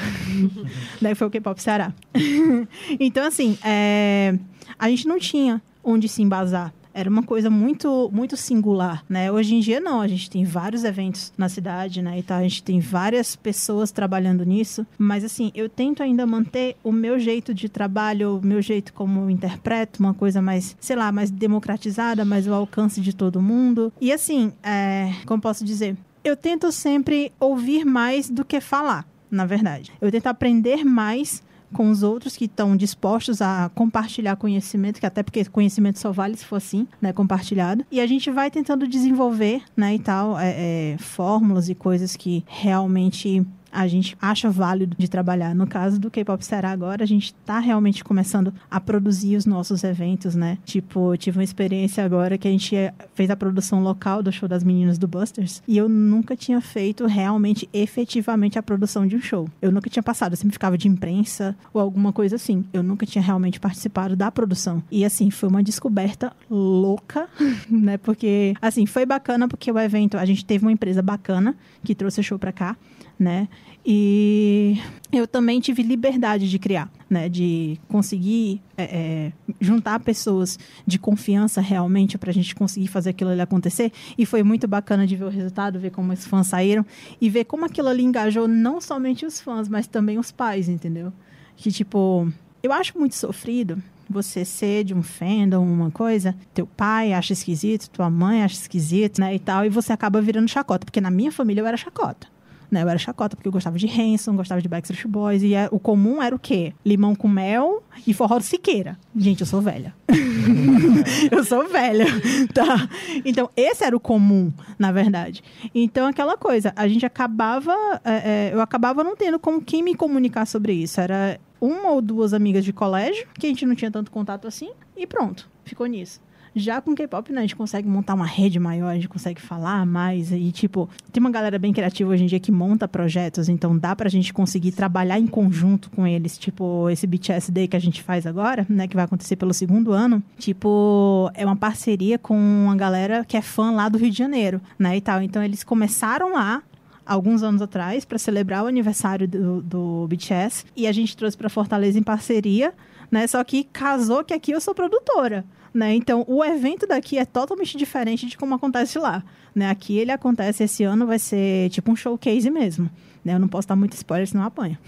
[0.99, 1.93] Daí foi o K-pop Ceará.
[2.99, 4.37] então, assim, é,
[4.79, 6.73] a gente não tinha onde se embasar.
[6.97, 9.29] Era uma coisa muito, muito singular, né?
[9.29, 9.99] Hoje em dia, não.
[9.99, 12.19] A gente tem vários eventos na cidade, né?
[12.19, 14.87] E tá, a gente tem várias pessoas trabalhando nisso.
[14.97, 19.19] Mas, assim, eu tento ainda manter o meu jeito de trabalho, o meu jeito como
[19.19, 23.91] eu interpreto, uma coisa mais, sei lá, mais democratizada, mais ao alcance de todo mundo.
[23.99, 25.97] E, assim, é, como posso dizer?
[26.23, 29.05] Eu tento sempre ouvir mais do que falar,
[29.35, 29.91] na verdade.
[30.01, 35.21] Eu tento aprender mais com os outros que estão dispostos a compartilhar conhecimento, que até
[35.21, 37.85] porque conhecimento só vale se for assim, né, compartilhado.
[37.91, 42.43] E a gente vai tentando desenvolver, né, e tal, é, é, fórmulas e coisas que
[42.47, 43.45] realmente
[43.75, 45.53] a gente acha válido de trabalhar.
[45.53, 49.83] No caso do K-Pop Será agora, a gente tá realmente começando a produzir os nossos
[49.83, 50.57] eventos, né?
[50.63, 52.75] Tipo, tive uma experiência agora que a gente
[53.13, 57.05] fez a produção local do show das meninas do Busters e eu nunca tinha feito
[57.05, 59.49] realmente, efetivamente, a produção de um show.
[59.61, 62.63] Eu nunca tinha passado, eu sempre ficava de imprensa ou alguma coisa assim.
[62.71, 64.81] Eu nunca tinha realmente participado da produção.
[64.89, 67.27] E assim, foi uma descoberta louca,
[67.69, 67.97] né?
[67.97, 72.21] Porque, assim, foi bacana porque o evento, a gente teve uma empresa bacana que trouxe
[72.21, 72.77] o show pra cá
[73.19, 73.47] né?
[73.87, 77.29] E eu também tive liberdade de criar, né?
[77.29, 80.57] De conseguir é, é, juntar pessoas
[80.87, 83.91] de confiança realmente para a gente conseguir fazer aquilo ali acontecer.
[84.17, 86.83] E foi muito bacana de ver o resultado, ver como os fãs saíram
[87.21, 91.13] e ver como aquilo ali engajou não somente os fãs, mas também os pais, entendeu?
[91.55, 92.27] Que tipo,
[92.63, 97.89] eu acho muito sofrido você ser de um fandom, uma coisa, teu pai acha esquisito,
[97.89, 101.31] tua mãe acha esquisito, né, e tal, e você acaba virando chacota, porque na minha
[101.31, 102.27] família eu era chacota.
[102.69, 102.83] Né?
[102.83, 105.43] Eu era chacota, porque eu gostava de Hanson, gostava de Backstreet Boys.
[105.43, 106.73] E é, o comum era o quê?
[106.85, 108.97] Limão com mel e forró de Siqueira.
[109.15, 109.93] Gente, eu sou velha.
[111.31, 112.05] eu sou velha,
[112.53, 112.89] tá?
[113.23, 115.43] Então, esse era o comum, na verdade.
[115.73, 117.75] Então, aquela coisa, a gente acabava...
[118.03, 120.99] É, é, eu acabava não tendo com quem me comunicar sobre isso.
[120.99, 124.71] Era uma ou duas amigas de colégio, que a gente não tinha tanto contato assim,
[124.95, 126.21] e pronto, ficou nisso.
[126.55, 129.85] Já com K-pop, né, a gente consegue montar uma rede maior, a gente consegue falar
[129.85, 130.31] mais.
[130.31, 133.93] E, tipo, tem uma galera bem criativa hoje em dia que monta projetos, então dá
[133.93, 136.37] pra gente conseguir trabalhar em conjunto com eles.
[136.37, 139.91] Tipo, esse BTS Day que a gente faz agora, né, que vai acontecer pelo segundo
[139.91, 140.23] ano.
[140.37, 144.61] Tipo, é uma parceria com uma galera que é fã lá do Rio de Janeiro,
[144.79, 145.21] né, e tal.
[145.21, 146.63] Então, eles começaram lá,
[147.05, 151.49] alguns anos atrás para celebrar o aniversário do, do BTS e a gente trouxe para
[151.49, 152.73] Fortaleza em parceria,
[153.11, 153.27] né?
[153.27, 155.45] Só que casou que aqui eu sou produtora.
[155.75, 155.93] Né?
[155.93, 159.21] Então, o evento daqui é totalmente diferente de como acontece lá.
[159.53, 159.69] Né?
[159.69, 162.89] Aqui ele acontece esse ano, vai ser tipo um showcase mesmo.
[163.25, 163.33] Né?
[163.33, 164.79] Eu não posso dar muito spoiler, senão apanha.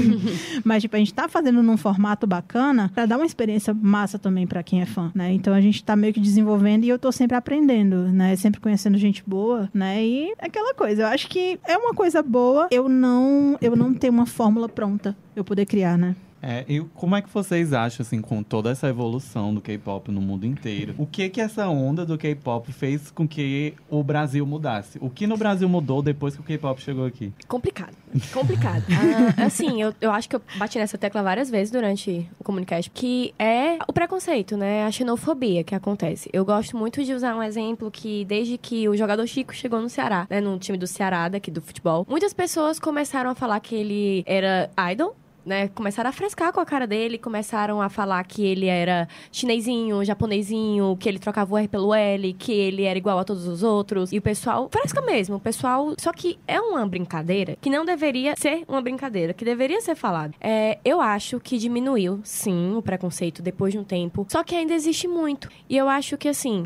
[0.64, 4.46] Mas, tipo, a gente tá fazendo num formato bacana para dar uma experiência massa também
[4.46, 5.30] para quem é fã, né?
[5.30, 8.34] Então a gente tá meio que desenvolvendo e eu tô sempre aprendendo, né?
[8.36, 10.02] Sempre conhecendo gente boa, né?
[10.02, 14.08] E aquela coisa, eu acho que é uma coisa boa eu não eu não ter
[14.08, 16.14] uma fórmula pronta eu poder criar, né?
[16.42, 20.20] É, e como é que vocês acham, assim, com toda essa evolução do K-pop no
[20.20, 24.98] mundo inteiro, o que que essa onda do K-pop fez com que o Brasil mudasse?
[25.00, 27.32] O que no Brasil mudou depois que o K-pop chegou aqui?
[27.46, 27.94] Complicado.
[28.32, 28.84] Complicado.
[29.36, 32.90] ah, assim, eu, eu acho que eu bati nessa tecla várias vezes durante o Comunicast,
[32.90, 34.84] que é o preconceito, né?
[34.84, 36.30] A xenofobia que acontece.
[36.32, 39.88] Eu gosto muito de usar um exemplo que, desde que o jogador Chico chegou no
[39.88, 40.40] Ceará, né?
[40.40, 44.70] No time do Ceará, daqui do futebol, muitas pessoas começaram a falar que ele era
[44.90, 45.14] idol,
[45.44, 50.04] né, começaram a frescar com a cara dele, começaram a falar que ele era chinesinho,
[50.04, 53.62] japonesinho, que ele trocava o R pelo L, que ele era igual a todos os
[53.62, 54.12] outros.
[54.12, 55.94] E o pessoal fresca mesmo, o pessoal.
[55.98, 60.34] Só que é uma brincadeira que não deveria ser uma brincadeira, que deveria ser falado.
[60.40, 64.26] É, eu acho que diminuiu, sim, o preconceito depois de um tempo.
[64.28, 65.48] Só que ainda existe muito.
[65.68, 66.64] E eu acho que, assim,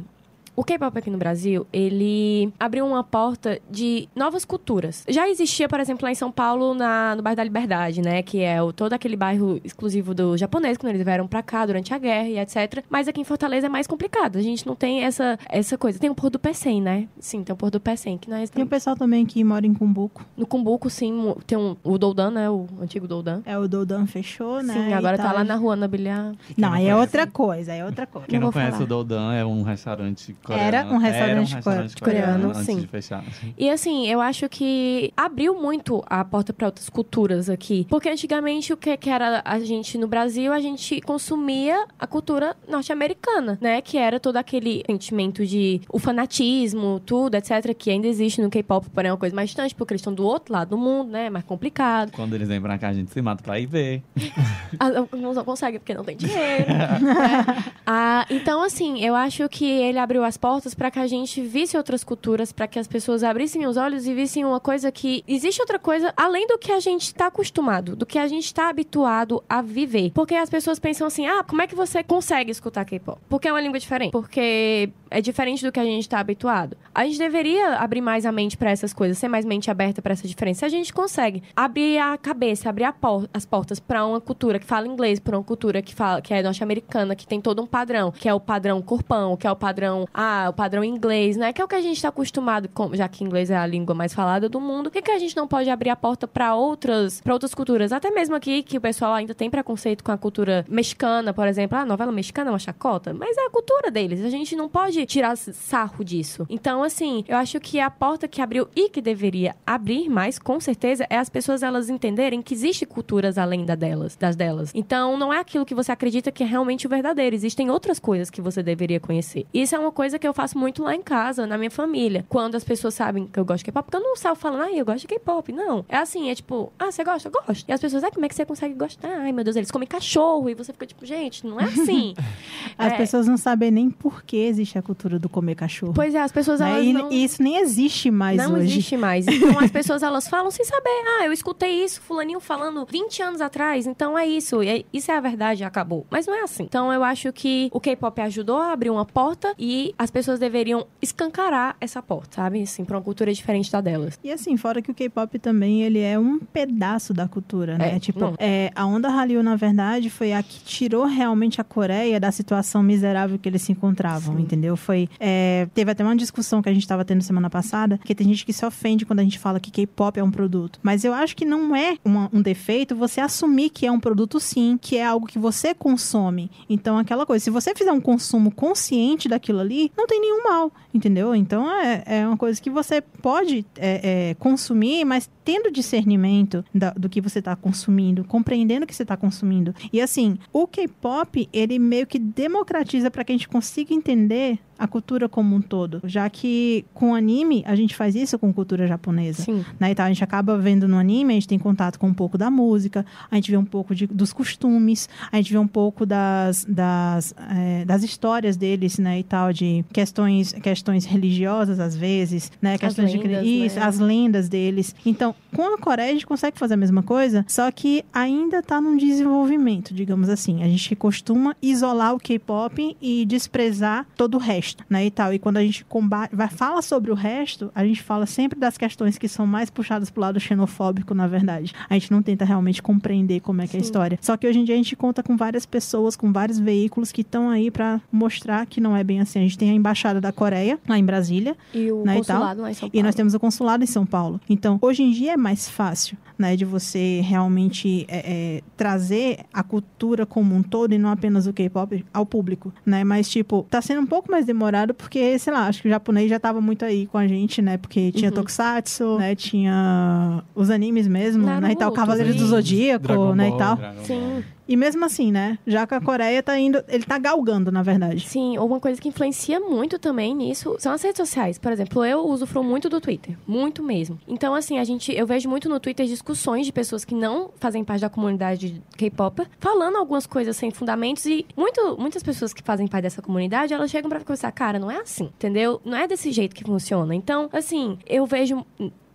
[0.57, 5.05] o K-pop aqui no Brasil, ele abriu uma porta de novas culturas.
[5.09, 8.23] Já existia, por exemplo, lá em São Paulo, na, no bairro da Liberdade, né?
[8.23, 11.93] Que é o, todo aquele bairro exclusivo do japonês, quando eles vieram pra cá durante
[11.93, 12.85] a guerra e etc.
[12.89, 14.37] Mas aqui em Fortaleza é mais complicado.
[14.37, 15.99] A gente não tem essa, essa coisa.
[15.99, 17.09] Tem o Porto do Pecém, né?
[17.19, 19.75] Sim, tem o Porto do Pecém, que nós Tem o pessoal também que mora em
[19.75, 20.25] Cumbuco.
[20.37, 22.51] No Cumbuco, sim, tem um, o Doudan, né?
[22.51, 23.43] O antigo Doudan.
[23.45, 24.73] É, o Doudan fechou, né?
[24.73, 26.33] Sim, agora tá lá na rua, na Bilhar.
[26.57, 28.29] Não, aí é outra coisa, é outra coisa.
[28.29, 28.85] Quem não, não conhece falar.
[28.85, 30.66] o Doudan é um restaurante coreano.
[30.66, 32.86] Era um restaurante, Era um restaurante coreano, coreano, sim.
[32.86, 33.24] fechar.
[33.59, 37.86] E assim, eu acho que abriu muito a porta para outras culturas aqui.
[37.88, 42.57] Porque antigamente o que, que era a gente no Brasil, a gente consumia a cultura
[42.68, 43.80] norte-americana, né?
[43.80, 47.74] Que era todo aquele sentimento de o fanatismo, tudo, etc.
[47.76, 50.24] Que ainda existe no K-pop, porém é uma coisa mais distante, porque eles estão do
[50.24, 51.30] outro lado do mundo, né?
[51.30, 52.12] Mais complicado.
[52.12, 54.03] Quando eles vêm pra cá, a gente se mata pra ir ver.
[54.80, 56.66] Ah, não consegue porque não tem dinheiro.
[56.68, 56.99] né?
[57.86, 61.76] ah, então, assim, eu acho que ele abriu as portas para que a gente visse
[61.76, 65.61] outras culturas, para que as pessoas abrissem os olhos e vissem uma coisa que existe
[65.61, 69.43] outra coisa além do que a gente está acostumado, do que a gente está habituado
[69.49, 70.11] a viver.
[70.12, 73.20] Porque as pessoas pensam assim: ah, como é que você consegue escutar K-pop?
[73.28, 74.12] Porque é uma língua diferente.
[74.12, 76.76] Porque é diferente do que a gente está habituado.
[76.95, 80.12] A gente deveria abrir mais a mente para essas coisas, ser mais mente aberta para
[80.12, 80.66] essa diferença.
[80.66, 84.87] A gente consegue abrir a cabeça, abrir por as portas para uma cultura que fala
[84.87, 88.28] inglês, para uma cultura que fala que é norte-americana, que tem todo um padrão, que
[88.28, 91.53] é o padrão corpão, que é o padrão, ah, o padrão inglês, né?
[91.53, 93.95] Que é o que a gente está acostumado, com, já que inglês é a língua
[93.95, 94.91] mais falada do mundo.
[94.91, 97.93] Por que, a gente não pode abrir a porta para outras, para outras culturas?
[97.93, 101.79] Até mesmo aqui que o pessoal ainda tem preconceito com a cultura mexicana, por exemplo,
[101.79, 104.25] ah, novela mexicana é uma chacota, mas é a cultura deles.
[104.25, 106.47] A gente não pode tirar sarro disso.
[106.49, 110.59] Então assim, eu acho que a porta que abriu e que deveria abrir mais, com
[110.61, 114.70] certeza, é as pessoas elas entenderem que existe culturas além da delas, das delas.
[114.75, 117.35] Então, não é aquilo que você acredita que é realmente o verdadeiro.
[117.35, 119.47] Existem outras coisas que você deveria conhecer.
[119.53, 122.25] Isso é uma coisa que eu faço muito lá em casa, na minha família.
[122.29, 124.73] Quando as pessoas sabem que eu gosto de K-pop, porque eu não saio falando, ah,
[124.73, 125.53] eu gosto de K-pop.
[125.53, 125.85] Não.
[125.89, 127.29] É assim, é tipo, ah, você gosta?
[127.29, 127.65] Eu gosto.
[127.69, 129.09] E as pessoas, ah, como é que você consegue gostar?
[129.09, 130.49] Ai, meu Deus, eles comem cachorro.
[130.51, 132.15] E você fica tipo, gente, não é assim.
[132.79, 132.97] As É.
[132.97, 135.93] pessoas não sabem nem por que existe a cultura do comer cachorro.
[135.95, 136.71] Pois é, as pessoas né?
[136.71, 137.11] elas E, não...
[137.11, 138.65] isso nem existe mais não hoje.
[138.73, 139.27] existe mais.
[139.29, 140.91] Então as pessoas elas falam sem saber.
[141.21, 144.62] Ah, eu escutei isso, fulaninho falando 20 anos atrás, então é isso.
[144.62, 146.07] E isso é a verdade, acabou.
[146.11, 146.65] Mas não é assim.
[146.65, 150.87] Então eu acho que o K-pop ajudou a abrir uma porta e as pessoas deveriam
[151.01, 152.63] escancarar essa porta, sabe?
[152.63, 154.19] Assim, pra uma cultura diferente da delas.
[154.23, 157.97] E assim, fora que o K-pop também, ele é um pedaço da cultura, né?
[157.97, 158.35] É, tipo, não.
[158.39, 162.83] é, a onda Hallyu, na verdade, foi a que tirou realmente a Coreia da situação
[162.83, 164.43] miserável que eles se encontravam, Sim.
[164.43, 164.77] entendeu?
[164.77, 168.29] Foi, é, teve até uma discussão que a gente tava tendo semana passada, que tem
[168.29, 170.79] gente que se ofende quando a gente fala que K-pop é um produto.
[170.83, 174.39] Mas eu acho que não é uma- um defeito você assumir que é um produto
[174.39, 176.51] sim, que é algo que você consome.
[176.69, 180.72] Então, aquela coisa, se você fizer um consumo consciente daquilo ali, não tem nenhum mal,
[180.92, 181.34] entendeu?
[181.34, 186.90] Então, é, é uma coisa que você pode é, é, consumir, mas tendo discernimento da-
[186.92, 189.74] do que você está consumindo, compreendendo o que você está consumindo.
[189.92, 194.88] E assim, o K-pop, ele meio que democratiza para que a gente consiga entender a
[194.88, 199.45] cultura como um todo, já que com anime a gente faz isso com cultura japonesa
[199.45, 199.64] Sim.
[199.78, 199.92] né?
[199.92, 202.51] Então a gente acaba vendo no anime, a gente tem contato com um pouco da
[202.51, 206.64] música, a gente vê um pouco de- dos costumes, a gente vê um pouco das,
[206.68, 209.20] das, eh, das histórias deles, né?
[209.20, 212.76] E tal, de questões, questões religiosas às vezes, né?
[212.76, 213.86] Questões de lendas, cre- isso, né?
[213.86, 214.92] as lendas deles.
[215.07, 218.80] Então, com a Coreia a gente consegue fazer a mesma coisa, só que ainda tá
[218.80, 220.62] num desenvolvimento, digamos assim.
[220.62, 225.32] A gente costuma isolar o K-pop e desprezar todo o resto, né, e tal.
[225.32, 228.76] E quando a gente combate, vai fala sobre o resto, a gente fala sempre das
[228.76, 231.72] questões que são mais puxadas pro lado xenofóbico, na verdade.
[231.89, 234.18] A gente não tenta realmente compreender como é que é a história.
[234.20, 237.20] Só que hoje em dia a gente conta com várias pessoas, com vários veículos que
[237.20, 239.39] estão aí pra mostrar que não é bem assim.
[239.39, 242.37] A gente tem a embaixada da Coreia lá em Brasília, E o Né, e tal.
[242.39, 243.01] consulado lá em São Paulo.
[243.01, 244.41] e nós temos o consulado em São Paulo.
[244.49, 249.62] Então, hoje em dia é mais fácil, né, de você realmente é, é, trazer a
[249.62, 253.05] cultura como um todo e não apenas o K-pop ao público, né?
[253.05, 256.29] Mas, tipo, tá sendo um pouco mais demorado porque, sei lá, acho que o japonês
[256.29, 257.77] já tava muito aí com a gente, né?
[257.77, 258.35] Porque tinha Uhum.
[258.37, 259.35] Tokusatsu, né?
[259.35, 261.57] Tinha os animes mesmo, né?
[261.57, 262.49] E tal, Naruto, Cavaleiros do sim.
[262.49, 263.51] Zodíaco, Dragon né?
[263.51, 263.55] Ball.
[263.55, 263.79] E tal.
[264.05, 264.45] Sim.
[264.67, 265.59] E mesmo assim, né?
[265.67, 266.83] Já que a Coreia tá indo...
[266.89, 268.27] Ele tá galgando, na verdade.
[268.29, 271.59] Sim, uma coisa que influencia muito também nisso são as redes sociais.
[271.59, 273.37] Por exemplo, eu usufruo muito do Twitter.
[273.47, 274.19] Muito mesmo.
[274.27, 277.85] Então, assim, a gente, eu vejo muito no Twitter discussões de pessoas que não fazem
[277.85, 282.87] parte da comunidade K-pop falando algumas coisas sem fundamentos e muito, muitas pessoas que fazem
[282.87, 285.81] parte dessa comunidade, elas chegam pra conversar, cara, não é assim, entendeu?
[285.85, 287.15] Não é desse jeito que funciona.
[287.15, 288.65] Então, assim, eu vejo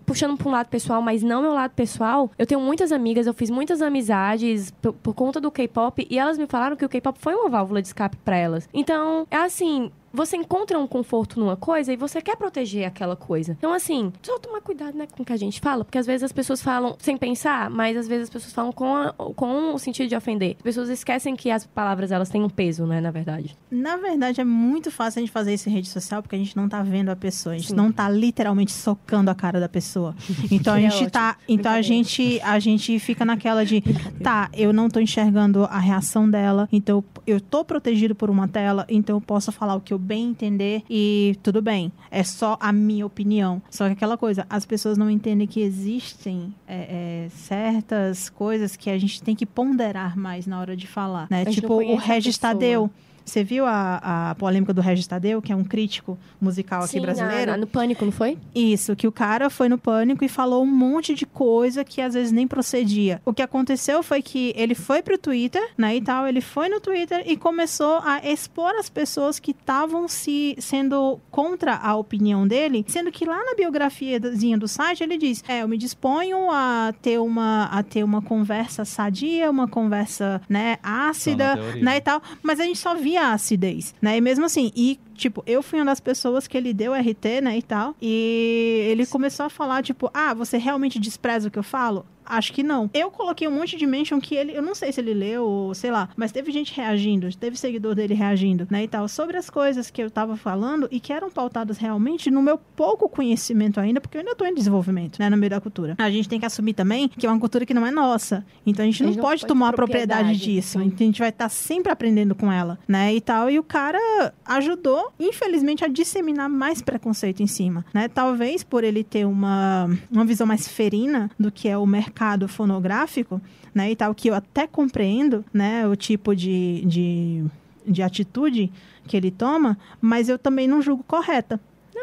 [0.10, 3.34] puxando para um lado pessoal, mas não meu lado pessoal, eu tenho muitas amigas, eu
[3.34, 7.20] fiz muitas amizades por, por conta do K-pop e elas me falaram que o K-pop
[7.20, 8.68] foi uma válvula de escape para elas.
[8.74, 13.55] Então, é assim, você encontra um conforto numa coisa e você quer proteger aquela coisa.
[13.57, 16.24] Então, assim, só tomar cuidado, né, com o que a gente fala, porque às vezes
[16.24, 19.80] as pessoas falam sem pensar, mas às vezes as pessoas falam com, a- com o
[19.80, 20.55] sentido de ofender.
[20.57, 23.55] As pessoas esquecem que as palavras, elas têm um peso, né, na verdade.
[23.70, 26.55] Na verdade, é muito fácil a gente fazer isso em rede social porque a gente
[26.57, 27.55] não tá vendo a pessoa.
[27.55, 27.76] A gente Sim.
[27.76, 30.16] não tá literalmente socando a cara da pessoa.
[30.51, 31.30] Então a é gente tá.
[31.30, 31.43] ótimo.
[31.47, 33.82] Então a gente, a gente fica naquela de.
[34.24, 36.68] Tá, eu não tô enxergando a reação dela.
[36.72, 38.86] Então eu tô protegido por uma tela.
[38.89, 41.91] Então eu posso falar o que eu bem entender e tudo bem.
[42.10, 43.62] É só a minha opinião.
[43.70, 48.89] Só que aquela coisa, as pessoas não entendem que existem é, é, certas coisas que
[48.89, 51.28] a gente tem que ponderar mais na hora de falar.
[51.30, 51.45] Né?
[51.45, 52.38] Tipo, o Regis.
[52.39, 52.89] Tadeu.
[53.30, 57.01] Você viu a, a polêmica do Regis Tadeu, que é um crítico musical aqui Sim,
[57.01, 57.45] brasileiro?
[57.45, 58.38] na- na- no Pânico, não foi?
[58.55, 62.13] Isso, que o cara foi no pânico e falou um monte de coisa que às
[62.15, 63.21] vezes nem procedia.
[63.25, 66.80] O que aconteceu foi que ele foi pro Twitter, né, e tal, ele foi no
[66.80, 72.84] Twitter e começou a expor as pessoas que estavam se sendo contra a opinião dele,
[72.88, 77.19] sendo que lá na biografiazinha do site ele diz: "É, eu me disponho a ter
[77.19, 82.63] uma a ter uma conversa sadia, uma conversa, né, ácida, né, e tal, mas a
[82.63, 84.17] gente só via a acidez, né?
[84.17, 87.57] E mesmo assim, e tipo, eu fui uma das pessoas que ele deu RT, né,
[87.57, 91.63] e tal, e ele começou a falar tipo, ah, você realmente despreza o que eu
[91.63, 92.05] falo?
[92.26, 92.91] Acho que não.
[92.93, 95.74] Eu coloquei um monte de mention que ele, eu não sei se ele leu ou
[95.74, 99.49] sei lá, mas teve gente reagindo, teve seguidor dele reagindo, né, e tal, sobre as
[99.49, 103.99] coisas que eu tava falando e que eram pautadas realmente no meu pouco conhecimento ainda,
[103.99, 105.95] porque eu ainda tô em desenvolvimento, né, no meio da cultura.
[105.97, 108.45] A gente tem que assumir também que é uma cultura que não é nossa.
[108.63, 110.80] Então a gente, não, não pode pode tomar propriedade propriedade, disso.
[110.82, 113.49] Então a gente vai estar sempre aprendendo com ela, né, e tal.
[113.49, 113.99] E o cara
[114.45, 118.07] ajudou infelizmente, a disseminar mais preconceito em cima, né?
[118.07, 123.41] Talvez por ele ter uma, uma visão mais ferina do que é o mercado fonográfico,
[123.74, 123.91] né?
[123.91, 125.88] E tal, que eu até compreendo, né?
[125.88, 127.43] O tipo de, de,
[127.86, 128.72] de atitude
[129.07, 131.60] que ele toma, mas eu também não julgo correta.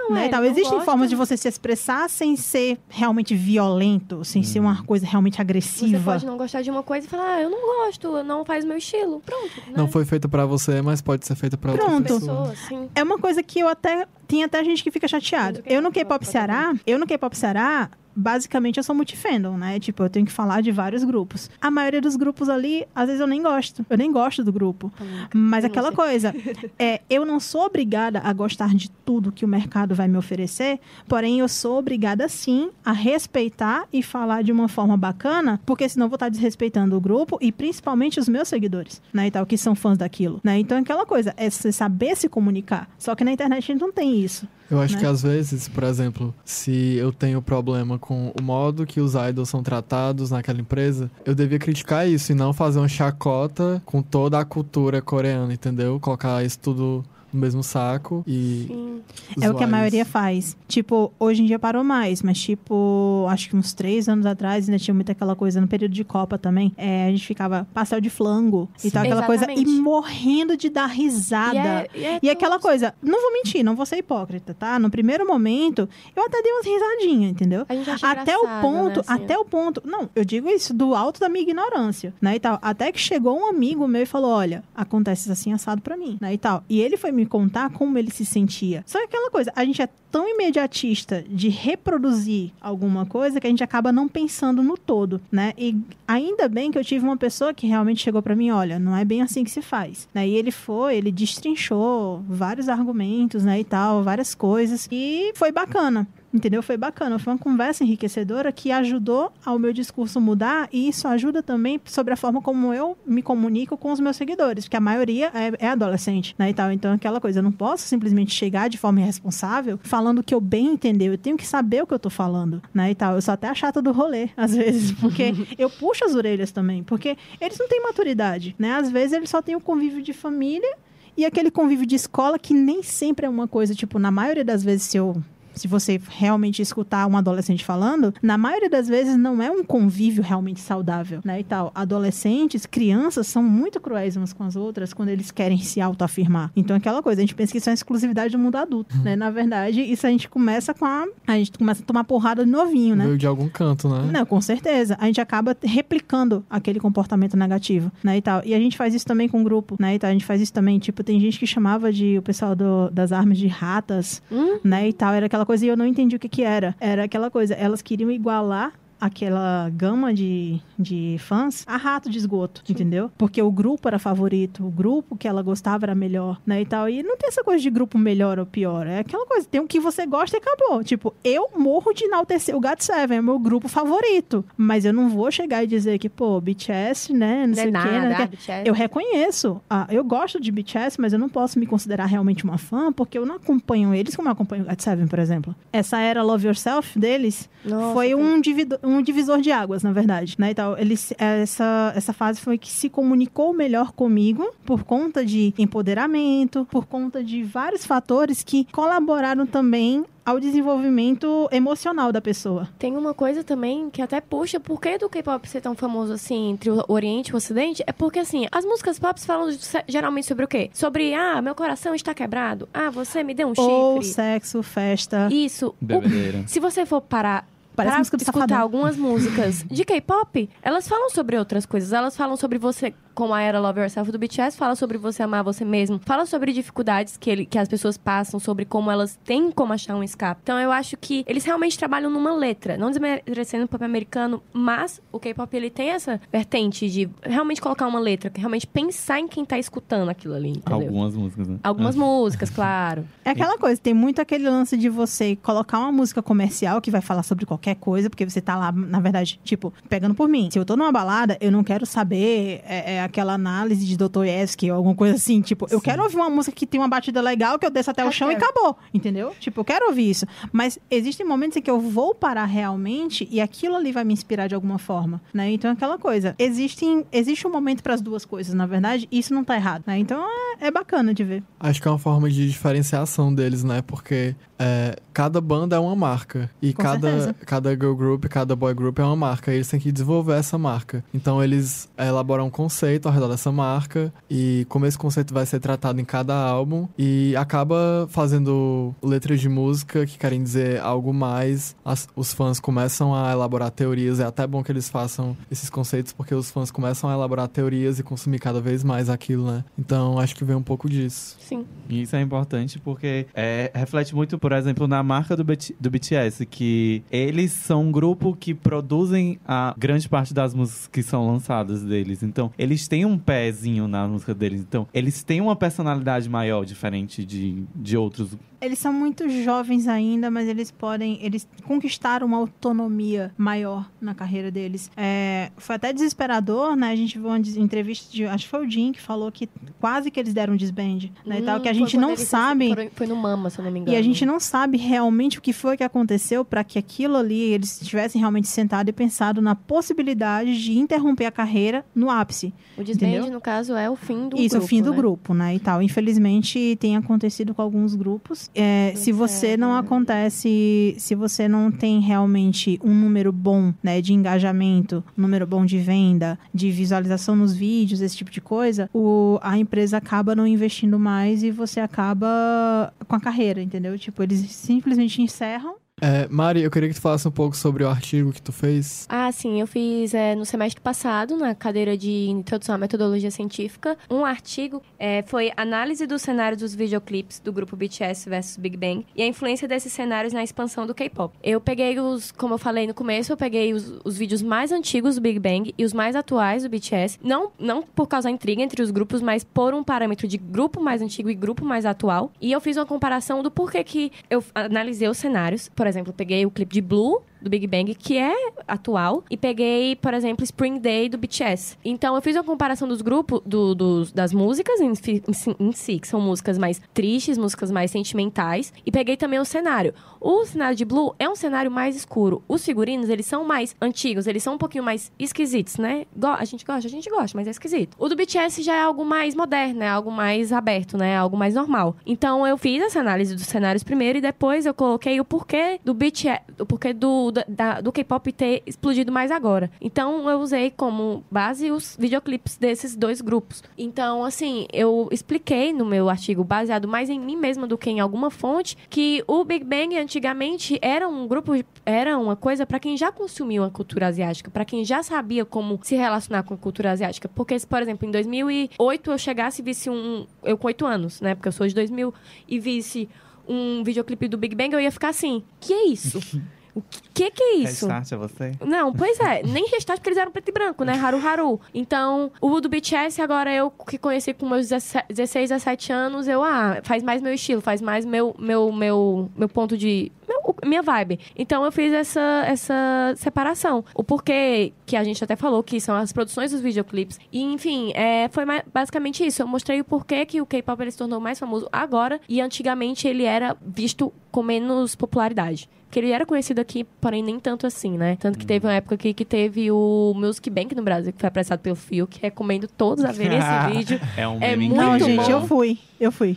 [0.09, 0.27] Não, Né?
[0.27, 4.61] é, Tal, não existem formas de você se expressar sem ser realmente violento, sem ser
[4.61, 6.13] uma coisa realmente Você agressiva.
[6.13, 8.77] pode não gostar de uma coisa e falar, ah, eu não gosto, não faz meu
[8.77, 9.21] estilo.
[9.25, 9.53] Pronto.
[9.67, 9.75] Né?
[9.77, 12.05] Não foi feita pra você, mas pode ser feita pra outra Pronto.
[12.05, 12.55] pessoa.
[12.69, 12.89] sim.
[12.95, 14.07] É uma coisa que eu até.
[14.29, 15.63] Tem até gente que fica chateado.
[15.65, 19.79] Eu no K-pop Ceará, eu no K-pop Ceará, basicamente eu sou multifandom, né?
[19.79, 21.51] Tipo, eu tenho que falar de vários grupos.
[21.61, 23.85] A maioria dos grupos ali, às vezes eu nem gosto.
[23.89, 24.91] Eu nem gosto do grupo.
[25.35, 25.97] Mas Eu não aquela sei.
[25.97, 26.35] coisa,
[26.79, 30.81] é, eu não sou obrigada a gostar de tudo que o mercado vai me oferecer,
[31.07, 36.07] porém eu sou obrigada sim a respeitar e falar de uma forma bacana, porque senão
[36.07, 39.59] eu vou estar desrespeitando o grupo e principalmente os meus seguidores, né, e tal, que
[39.59, 40.59] são fãs daquilo, né?
[40.59, 42.89] Então aquela coisa, é você saber se comunicar.
[42.99, 44.49] Só que na internet a gente não tem isso.
[44.71, 45.01] Eu acho né?
[45.01, 49.49] que às vezes, por exemplo, se eu tenho problema com o modo que os idols
[49.49, 54.39] são tratados naquela empresa, eu devia criticar isso e não fazer uma chacota com toda
[54.39, 56.01] a cultura coreana, entendeu?
[56.01, 58.65] Colocar isso tudo no mesmo saco e.
[58.69, 59.03] Sim.
[59.41, 60.11] É o que a maioria isso.
[60.11, 60.57] faz.
[60.69, 64.79] Tipo, hoje em dia parou mais, mas tipo, acho que uns três anos atrás ainda
[64.79, 66.73] tinha muito aquela coisa no período de Copa também.
[66.77, 68.91] É, a gente ficava pastel de flango e Sim.
[68.91, 69.81] tal, aquela coisa, e Exatamente.
[69.81, 71.57] morrendo de dar risada.
[71.57, 74.79] E, é, e, é E aquela coisa, não vou mentir, não vou ser hipócrita, tá?
[74.79, 77.67] No primeiro momento, eu até dei umas risadinhas, entendeu?
[77.69, 79.83] A gente acha Até o engraçado, ponto, né, assim, até o ponto.
[79.85, 82.59] Não, eu digo isso do alto da minha ignorância, né, e tal.
[82.63, 86.33] Até que chegou um amigo meu e falou: "Olha, acontece assim assado pra mim", né,
[86.35, 86.63] e tal.
[86.69, 88.85] E ele foi me contar como ele se sentia.
[88.87, 93.51] Só que aquela coisa, a gente é tão imediatista de reproduzir alguma coisa que a
[93.51, 95.53] gente acaba não pensando no todo, né?
[95.59, 98.97] E ainda bem que eu tive uma pessoa que realmente chegou pra mim, olha, não
[98.97, 100.27] é bem assim que se faz, né?
[100.29, 106.07] E ele foi, ele destrinchou vários argumentos, né, e tal, várias coisas e foi bacana.
[106.37, 106.63] Entendeu?
[106.63, 107.19] Foi bacana.
[107.19, 112.13] Foi uma conversa enriquecedora que ajudou ao meu discurso mudar e isso ajuda também sobre
[112.13, 115.69] a forma como eu me comunico com os meus seguidores, porque a maioria é, é
[115.71, 116.71] adolescente, né, e tal.
[116.71, 120.41] Então, aquela coisa, eu não posso simplesmente chegar de forma irresponsável falando o que eu
[120.41, 121.07] bem entender.
[121.07, 123.15] Eu tenho que saber o que eu tô falando, né, e tal.
[123.15, 126.83] Eu sou até a chata do rolê, às vezes, porque eu puxo as orelhas também,
[126.83, 128.73] porque eles não têm maturidade, né?
[128.73, 130.77] Às vezes eles só têm o convívio de família
[131.17, 134.63] e aquele convívio de escola que nem sempre é uma coisa, tipo, na maioria das
[134.63, 135.17] vezes, se eu.
[135.57, 140.23] Se você realmente escutar um adolescente falando, na maioria das vezes não é um convívio
[140.23, 141.41] realmente saudável, né?
[141.41, 141.73] E tal.
[141.75, 146.51] Adolescentes, crianças são muito cruéis umas com as outras quando eles querem se autoafirmar.
[146.55, 149.17] Então, aquela coisa, a gente pensa que isso é uma exclusividade do mundo adulto, né?
[149.17, 151.05] Na verdade, isso a gente começa com a.
[151.27, 153.07] A gente começa a tomar porrada de novinho, né?
[153.07, 154.11] Veio de algum canto, né?
[154.13, 154.97] Não, com certeza.
[155.01, 158.43] A gente acaba replicando aquele comportamento negativo, né, e tal.
[158.45, 160.11] E a gente faz isso também com o grupo, né, e tal.
[160.11, 163.11] A gente faz isso também, tipo, tem gente que chamava de o pessoal do- das
[163.13, 164.59] armas de ratas, Hum?
[164.63, 165.15] né, e tal.
[165.15, 166.75] Era aquela coisa e eu não entendi o que que era.
[166.79, 172.63] Era aquela coisa, elas queriam igualar aquela gama de, de fãs a rato de esgoto,
[172.69, 173.11] entendeu?
[173.17, 176.89] Porque o grupo era favorito, o grupo que ela gostava era melhor, né, e tal.
[176.89, 178.87] E não tem essa coisa de grupo melhor ou pior.
[178.87, 180.83] É aquela coisa, tem o que você gosta e acabou.
[180.83, 184.45] Tipo, eu morro de enaltecer o GOT7, é meu grupo favorito.
[184.57, 187.69] Mas eu não vou chegar e dizer que, pô, BTS, né, não, Não sei é
[187.69, 189.61] o quê, né, ah, eu reconheço.
[189.69, 193.19] Ah, eu gosto de BTS, mas eu não posso me considerar realmente uma fã, porque
[193.19, 195.55] eu não acompanho eles como eu acompanho o GOT7, por exemplo.
[195.73, 200.35] Essa era Love Yourself deles Nossa, foi um, divido- um divisor de águas, na verdade,
[200.39, 200.79] né, e tal.
[200.79, 206.87] Eles, essa, essa fase foi que se comunicou melhor comigo por conta de empoderamento, por
[206.87, 212.69] conta de vários fatores que colaboraram também ao desenvolvimento emocional da pessoa.
[212.79, 216.51] Tem uma coisa também que até puxa, por que do K-pop ser tão famoso assim
[216.51, 217.83] entre o Oriente e o Ocidente?
[217.87, 219.57] É porque assim, as músicas pop falam
[219.87, 220.69] geralmente sobre o quê?
[220.73, 222.69] Sobre, ah, meu coração está quebrado.
[222.75, 224.15] Ah, você me deu um Ou chifre.
[224.15, 225.29] sexo, festa.
[225.31, 225.75] Isso.
[225.81, 228.61] O- se você for parar Parece pra música do escutar Safadão.
[228.61, 231.93] algumas músicas de K-pop, elas falam sobre outras coisas.
[231.93, 235.45] Elas falam sobre você, como a era Love Yourself do BTS, fala sobre você amar
[235.45, 236.01] você mesmo.
[236.05, 239.95] Fala sobre dificuldades que, ele, que as pessoas passam, sobre como elas têm como achar
[239.95, 240.41] um escape.
[240.43, 245.01] Então eu acho que eles realmente trabalham numa letra, não desmerecendo o pop americano, mas
[245.13, 249.45] o K-pop ele tem essa vertente de realmente colocar uma letra, realmente pensar em quem
[249.45, 250.89] tá escutando aquilo ali, entendeu?
[250.89, 251.59] Algumas músicas, né?
[251.63, 253.07] Algumas músicas, claro.
[253.25, 257.01] É aquela coisa, tem muito aquele lance de você colocar uma música comercial que vai
[257.03, 260.49] falar sobre qualquer qualquer coisa, porque você tá lá, na verdade, tipo, pegando por mim.
[260.51, 264.71] Se eu tô numa balada, eu não quero saber é, é aquela análise de Dostoiévski
[264.71, 265.41] ou alguma coisa assim.
[265.41, 265.85] Tipo, eu Sim.
[265.85, 268.13] quero ouvir uma música que tem uma batida legal, que eu desço até o Eu
[268.13, 268.47] chão e quero.
[268.47, 268.77] acabou.
[268.95, 269.35] Entendeu?
[269.41, 270.27] Tipo, eu quero ouvir isso.
[270.53, 274.47] Mas existem momentos em que eu vou parar realmente e aquilo ali vai me inspirar
[274.47, 275.51] de alguma forma, né?
[275.51, 276.35] Então é aquela coisa.
[276.39, 279.83] Existem, existe um momento para as duas coisas, na verdade, e isso não tá errado,
[279.87, 279.99] né?
[279.99, 280.25] Então
[280.61, 281.43] é, é bacana de ver.
[281.59, 283.83] Acho que é uma forma de diferenciação deles, né?
[283.83, 286.51] Porque é, cada banda é uma marca.
[286.61, 287.35] E Com cada, certeza.
[287.47, 289.51] cada girl group, cada boy group é uma marca.
[289.51, 291.03] E eles têm que desenvolver essa marca.
[291.15, 294.13] Então eles elaboram um conceito ao redor dessa marca.
[294.31, 296.87] E como esse conceito vai ser tratado em cada álbum.
[296.99, 301.75] E acaba fazendo letras de música que querem dizer algo mais.
[301.83, 304.21] As- os fãs começam a elaborar teorias.
[304.21, 307.99] É até bom que eles façam esses conceitos, porque os fãs começam a elaborar teorias
[307.99, 309.65] e consumir cada vez mais aquilo, né?
[309.79, 311.37] Então acho que vem um pouco disso.
[311.41, 311.65] Sim.
[311.89, 315.91] E isso é importante porque é, reflete muito, por exemplo, na marca do, BT do
[315.91, 321.27] BTS, que eles são um grupo que produzem a grande parte das músicas que são
[321.27, 322.23] lançadas deles.
[322.23, 324.61] Então, eles têm um pezinho na música deles.
[324.61, 328.37] Então, eles têm uma personalidade maior, diferente de, de outros.
[328.61, 331.19] Eles são muito jovens ainda, mas eles podem.
[331.23, 334.91] Eles conquistaram uma autonomia maior na carreira deles.
[334.97, 336.91] É, foi até desesperador, né?
[336.91, 338.25] A gente viu uma entrevista de.
[338.25, 339.49] Acho que foi o Jim que falou que
[339.81, 341.39] quase que eles deram um desband, né?
[341.41, 342.69] e tal, Hum, que a foi gente não sabe.
[342.69, 343.97] foram- Foi no Mama, se eu não me engano.
[343.97, 347.39] E a gente não sabe realmente o que foi que aconteceu para que aquilo ali
[347.41, 352.53] eles tivessem realmente sentado e pensado na possibilidade de interromper a carreira no ápice.
[352.77, 353.31] O desband, entendeu?
[353.33, 354.97] no caso, é o fim do Isso, grupo, o fim do né?
[354.97, 355.55] grupo, né?
[355.55, 355.83] E tal.
[355.83, 358.46] Infelizmente tem acontecido com alguns grupos.
[358.55, 359.79] É, se você é, não né?
[359.79, 365.65] acontece, se você não tem realmente um número bom, né, de engajamento, um número bom
[365.65, 370.47] de venda, de visualização nos vídeos, esse tipo de coisa, o, a empresa acaba não
[370.47, 373.99] investindo mais e você acaba com a carreira, entendeu?
[373.99, 375.77] Tipo, eles simplesmente encerram.
[375.99, 379.07] É, Mari, eu queria que tu falasse um pouco sobre o artigo que tu fez.
[379.09, 383.97] Ah, sim, eu fiz é, no semestre passado, na cadeira de Introdução à Metodologia Científica,
[384.11, 389.07] um artigo, é, foi análise dos cenários dos videoclipes do grupo BTS versus Big Bang
[389.17, 391.35] e a influência desses cenários na expansão do K-pop.
[391.43, 395.15] Eu peguei os, como eu falei no começo, eu peguei os, os vídeos mais antigos
[395.15, 398.61] do Big Bang e os mais atuais do BTS, não, não por causa da intriga
[398.61, 402.31] entre os grupos, mas por um parâmetro de grupo mais antigo e grupo mais atual.
[402.39, 405.71] E eu fiz uma comparação do porquê que eu analisei os cenários.
[405.75, 408.35] Por exemplo, eu peguei o clipe de Blue, do Big Bang, que é
[408.67, 411.77] atual, e peguei, por exemplo, Spring Day do BTS.
[411.85, 416.09] Então eu fiz uma comparação dos grupos, do- das músicas em, em em si, que
[416.09, 419.95] são músicas mais tristes, músicas mais sentimentais, e peguei também o cenário.
[420.21, 422.43] O cenário de Blue é um cenário mais escuro.
[422.49, 426.05] Os figurinos, eles são mais antigos, eles são um pouquinho mais esquisitos, né?
[426.39, 427.97] A gente gosta, a gente gosta, mas é esquisito.
[427.99, 431.17] O do BTS já é algo mais moderno, é algo mais aberto, né?
[431.17, 431.97] Algo mais normal.
[432.05, 435.95] Então eu fiz essa análise dos cenários primeiro e depois eu coloquei o porquê do
[435.95, 439.71] BTS, o porquê do, da- da- do K-pop ter explodido mais agora.
[439.81, 443.63] Então eu usei como base os videoclipes desses dois grupos.
[443.79, 448.01] Então, assim, eu expliquei no meu artigo, baseado mais em mim mesma do que em
[448.01, 451.53] alguma fonte, que o Big Bang antigamente era um grupo,
[451.85, 455.79] era uma coisa para quem já consumiu a cultura asiática, para quem já sabia como
[455.83, 457.29] se relacionar com a cultura asiática.
[457.29, 460.27] Porque, se, por exemplo, em 2008 eu chegasse e visse um.
[460.43, 461.35] Eu com 8 anos, né?
[461.35, 462.13] Porque eu sou de 2000,
[462.49, 463.09] e visse
[463.49, 466.19] um videoclipe do Big Bang, eu ia ficar assim: que é isso?
[466.77, 466.83] O
[467.15, 467.87] que, que é isso?
[467.87, 468.53] Restart é você?
[468.65, 469.43] Não, pois é.
[469.49, 470.93] Nem restart porque eles eram preto e branco, né?
[470.93, 471.61] Haru Haru.
[471.75, 476.43] Então, o do BTS, agora eu que conheci com meus 17 16, 17 anos, eu,
[476.45, 480.13] ah, faz mais meu estilo, faz mais meu, meu, meu, meu ponto de.
[480.29, 481.19] meu- minha vibe.
[481.37, 483.85] Então eu fiz essa, essa separação.
[483.95, 487.19] O porquê que a gente até falou que são as produções dos videoclipes.
[487.33, 489.43] E, enfim, é, foi ma- basicamente isso.
[489.43, 493.09] Eu mostrei o porquê que o K-pop ele se tornou mais famoso agora e antigamente
[493.09, 495.69] ele era visto com menos popularidade.
[495.87, 498.17] Porque ele era conhecido aqui, porém nem tanto assim, né?
[498.21, 501.29] Tanto que teve uma época aqui que teve o Music Bank no Brasil, que foi
[501.29, 504.01] apresentado pelo Fio, que recomendo todos a verem esse vídeo.
[504.17, 505.31] É um É muito Não, gente, bom.
[505.31, 505.79] eu fui.
[505.99, 506.37] Eu fui.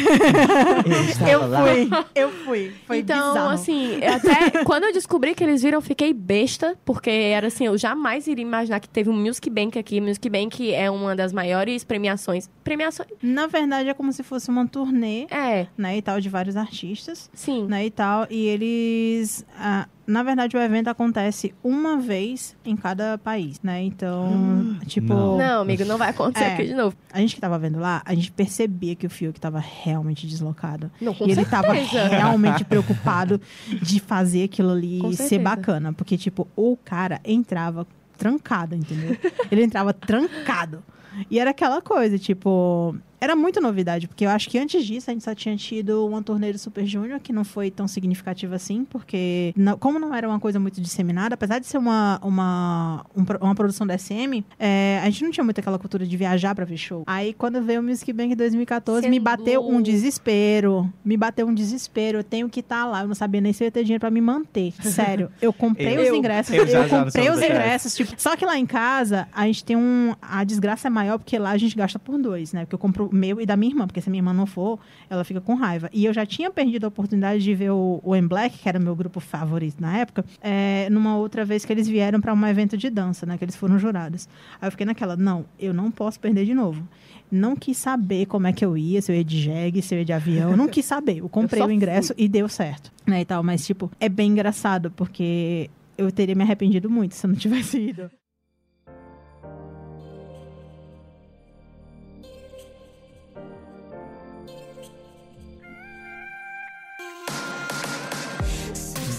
[1.30, 1.91] Eu fui.
[2.14, 2.72] Eu fui.
[2.87, 3.51] Foi então, bizarro.
[3.51, 7.76] assim, até quando eu descobri que eles viram, eu fiquei besta, porque era assim, eu
[7.78, 10.01] jamais iria imaginar que teve um Music Bank aqui.
[10.01, 12.49] Music Bank é uma das maiores premiações.
[12.64, 13.09] Premiações.
[13.22, 17.30] Na verdade, é como se fosse uma turnê, É, né, e tal, de vários artistas,
[17.34, 17.64] sim.
[17.66, 18.26] né, e tal.
[18.30, 18.47] E
[18.80, 19.46] eles...
[19.58, 23.82] ah, na verdade, o evento acontece uma vez em cada país, né?
[23.82, 25.12] Então, tipo...
[25.12, 25.36] não.
[25.36, 26.54] Não, amigo, não vai acontecer É.
[26.54, 26.96] aqui de novo.
[27.12, 30.90] A gente que tava vendo lá, a gente percebia que o Fiuk tava realmente deslocado.
[31.00, 32.06] Não, com e ele tava certeza.
[32.08, 33.40] realmente preocupado
[33.82, 35.42] de fazer aquilo ali Com ser certeza.
[35.42, 35.92] bacana.
[35.92, 37.84] Porque, tipo, o cara entrava
[38.16, 39.16] trancado, entendeu?
[39.50, 40.82] ele entrava trancado.
[41.30, 45.12] E era aquela coisa, tipo, era muito novidade, porque eu acho que antes disso a
[45.12, 48.84] gente só tinha tido uma turnê do Super Junior, que não foi tão significativa assim,
[48.84, 53.24] porque não, como não era uma coisa muito disseminada, apesar de ser uma, uma, um,
[53.40, 56.64] uma produção da SM, é, a gente não tinha muito aquela cultura de viajar pra
[56.64, 57.04] ver show.
[57.06, 60.92] Aí quando veio o Music Bank 2014, Sendo me bateu um desespero.
[61.04, 62.18] Me bateu um desespero.
[62.18, 63.02] Eu tenho que estar lá.
[63.02, 64.72] Eu não sabia nem se eu ia ter dinheiro pra me manter.
[64.82, 65.30] Sério.
[65.40, 66.54] Eu comprei Eu- os ingressos.
[66.54, 67.94] eu Eu, não comprei os ingressos.
[67.94, 70.14] Tipo, só que lá em casa, a gente tem um.
[70.20, 72.60] A desgraça é maior porque lá a gente gasta por dois, né?
[72.64, 73.86] Porque eu compro o meu e da minha irmã.
[73.86, 74.78] Porque se a minha irmã não for,
[75.09, 75.88] ela fica com raiva.
[75.92, 78.78] E eu já tinha perdido a oportunidade de ver o, o M Black, que era
[78.78, 82.76] meu grupo favorito na época, é, numa outra vez que eles vieram pra um evento
[82.76, 83.38] de dança, né?
[83.38, 84.28] Que eles foram jurados.
[84.61, 86.86] Aí eu fiquei naquela, não, eu não posso perder de novo.
[87.30, 89.98] Não quis saber como é que eu ia, se eu ia de jegue, se eu
[89.98, 90.50] ia de avião.
[90.50, 91.18] Eu não quis saber.
[91.18, 92.92] Eu comprei Eu o ingresso e deu certo.
[93.07, 93.42] Né, e tal.
[93.42, 97.78] Mas, tipo, é bem engraçado, porque eu teria me arrependido muito se eu não tivesse
[97.78, 98.11] ido.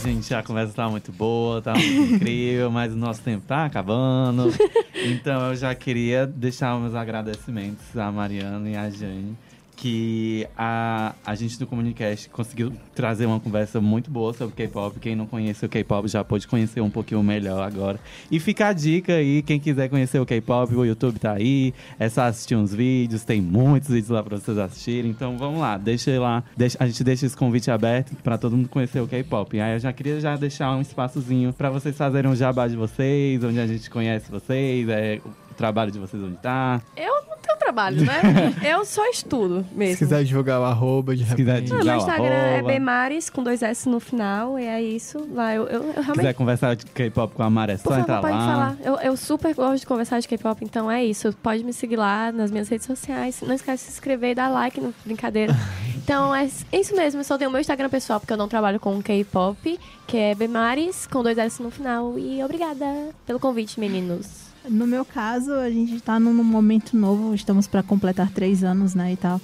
[0.07, 4.47] Gente, a conversa tá muito boa, tá muito incrível, mas o nosso tempo tá acabando.
[4.99, 9.37] Então eu já queria deixar meus agradecimentos à Mariana e à Jane.
[9.79, 14.99] Que a, a gente do Comunicast conseguiu trazer uma conversa muito boa sobre K-pop.
[14.99, 17.99] Quem não conhece o K-pop já pode conhecer um pouquinho melhor agora.
[18.31, 21.75] E fica a dica aí, quem quiser conhecer o K-pop, o YouTube tá aí.
[21.99, 25.11] É só assistir uns vídeos, tem muitos vídeos lá pra vocês assistirem.
[25.11, 26.43] Então vamos lá, deixa lá.
[26.57, 29.59] Deixa, a gente deixa esse convite aberto pra todo mundo conhecer o K-pop.
[29.59, 33.43] Aí eu já queria já deixar um espaçozinho pra vocês fazerem um jabá de vocês,
[33.43, 35.21] onde a gente conhece vocês, é,
[35.57, 36.81] trabalho de vocês onde tá.
[36.95, 38.21] Eu não tenho trabalho, né?
[38.63, 39.93] eu só estudo mesmo.
[39.93, 41.71] Se quiser divulgar o arroba de Se quiser repente.
[41.71, 45.27] Não, divulgar meu o Instagram é bemares com dois S no final, e é isso.
[45.33, 46.15] Lá eu, eu, eu Se realmente.
[46.17, 48.45] quiser conversar de K-pop com a Mara, é só favor, entrar pode lá.
[48.45, 48.77] falar.
[48.83, 51.33] Eu, eu super gosto de conversar de K-pop, então é isso.
[51.41, 53.41] Pode me seguir lá nas minhas redes sociais.
[53.41, 55.53] Não esquece de se inscrever e dar like no brincadeira.
[55.97, 57.19] então é isso mesmo.
[57.19, 60.35] Eu só tenho o meu Instagram pessoal, porque eu não trabalho com K-pop, que é
[60.35, 62.17] Bemares, com dois S no final.
[62.17, 62.85] E obrigada
[63.25, 64.46] pelo convite, meninos.
[64.69, 69.13] No meu caso, a gente tá num momento novo, estamos para completar três anos, né,
[69.13, 69.41] e tal.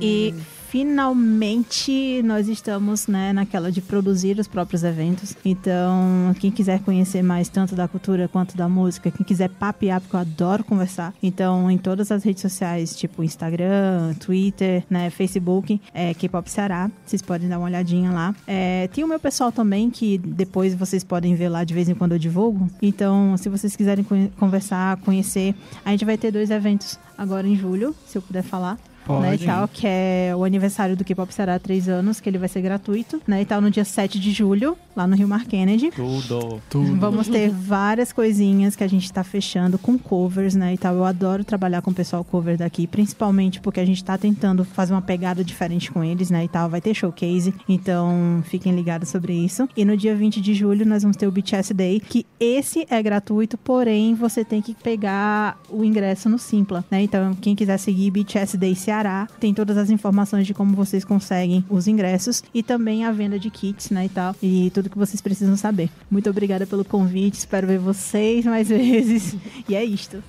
[0.00, 0.34] E
[0.68, 5.36] finalmente nós estamos, né, naquela de produzir os próprios eventos.
[5.44, 10.16] Então, quem quiser conhecer mais tanto da cultura quanto da música, quem quiser papear, porque
[10.16, 11.14] eu adoro conversar.
[11.22, 16.90] Então, em todas as redes sociais, tipo Instagram, Twitter, né, Facebook, é K-Pop Ceará.
[17.04, 18.34] Vocês podem dar uma olhadinha lá.
[18.46, 21.94] É, tem o meu pessoal também, que depois vocês podem ver lá de vez em
[21.94, 22.68] quando eu divulgo.
[22.82, 24.04] Então, se vocês quiserem
[24.38, 25.54] conversar, conhecer,
[25.84, 28.78] a gente vai ter dois eventos agora em julho, se eu puder falar.
[29.06, 29.22] Pode.
[29.22, 32.38] Né, e tal, que é o aniversário do K-Pop Será há três anos, que ele
[32.38, 33.40] vai ser gratuito, né?
[33.40, 35.90] E tal, no dia 7 de julho, lá no Rio Mar Kennedy.
[35.90, 36.60] Tudo.
[36.70, 36.96] Tudo.
[36.96, 40.74] Vamos ter várias coisinhas que a gente tá fechando com covers, né?
[40.74, 40.94] E tal.
[40.94, 44.94] Eu adoro trabalhar com o pessoal cover daqui, principalmente porque a gente tá tentando fazer
[44.94, 46.44] uma pegada diferente com eles, né?
[46.44, 46.70] E tal.
[46.70, 49.68] Vai ter showcase, então fiquem ligados sobre isso.
[49.76, 53.02] E no dia 20 de julho nós vamos ter o BTS Day, que esse é
[53.02, 57.02] gratuito, porém você tem que pegar o ingresso no Simpla, né?
[57.02, 61.64] Então quem quiser seguir BTS Day Ceará, tem todas as informações de como vocês conseguem
[61.68, 64.06] os ingressos e também a venda de kits, né?
[64.06, 64.34] E tal.
[64.42, 65.90] E tudo que vocês precisam saber.
[66.10, 69.36] Muito obrigada pelo convite, espero ver vocês mais vezes.
[69.68, 70.22] E é isto.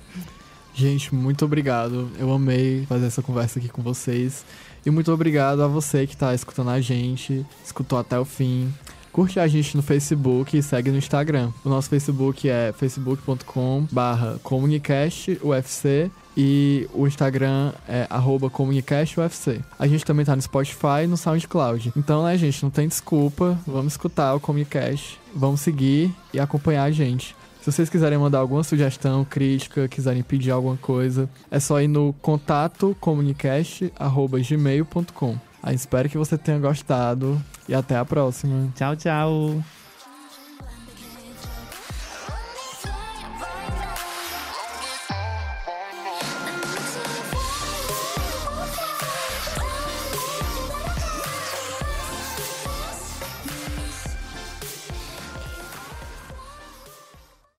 [0.74, 2.08] Gente, muito obrigado.
[2.18, 4.44] Eu amei fazer essa conversa aqui com vocês.
[4.86, 8.72] E muito obrigado a você que tá escutando a gente, escutou até o fim.
[9.12, 11.50] Curte a gente no Facebook e segue no Instagram.
[11.64, 16.10] O nosso Facebook é facebook.com barra comunicastufc
[16.40, 18.06] e o Instagram é
[18.52, 19.60] comunicastufc.
[19.76, 21.92] A gente também tá no Spotify e no SoundCloud.
[21.96, 23.58] Então, né, gente, não tem desculpa.
[23.66, 27.34] Vamos escutar o Comunicast, vamos seguir e acompanhar a gente.
[27.60, 32.12] Se vocês quiserem mandar alguma sugestão, crítica, quiserem pedir alguma coisa, é só ir no
[32.22, 35.36] contato comunicast@gmail.com.
[35.74, 38.72] Espero que você tenha gostado e até a próxima.
[38.76, 39.60] Tchau, tchau.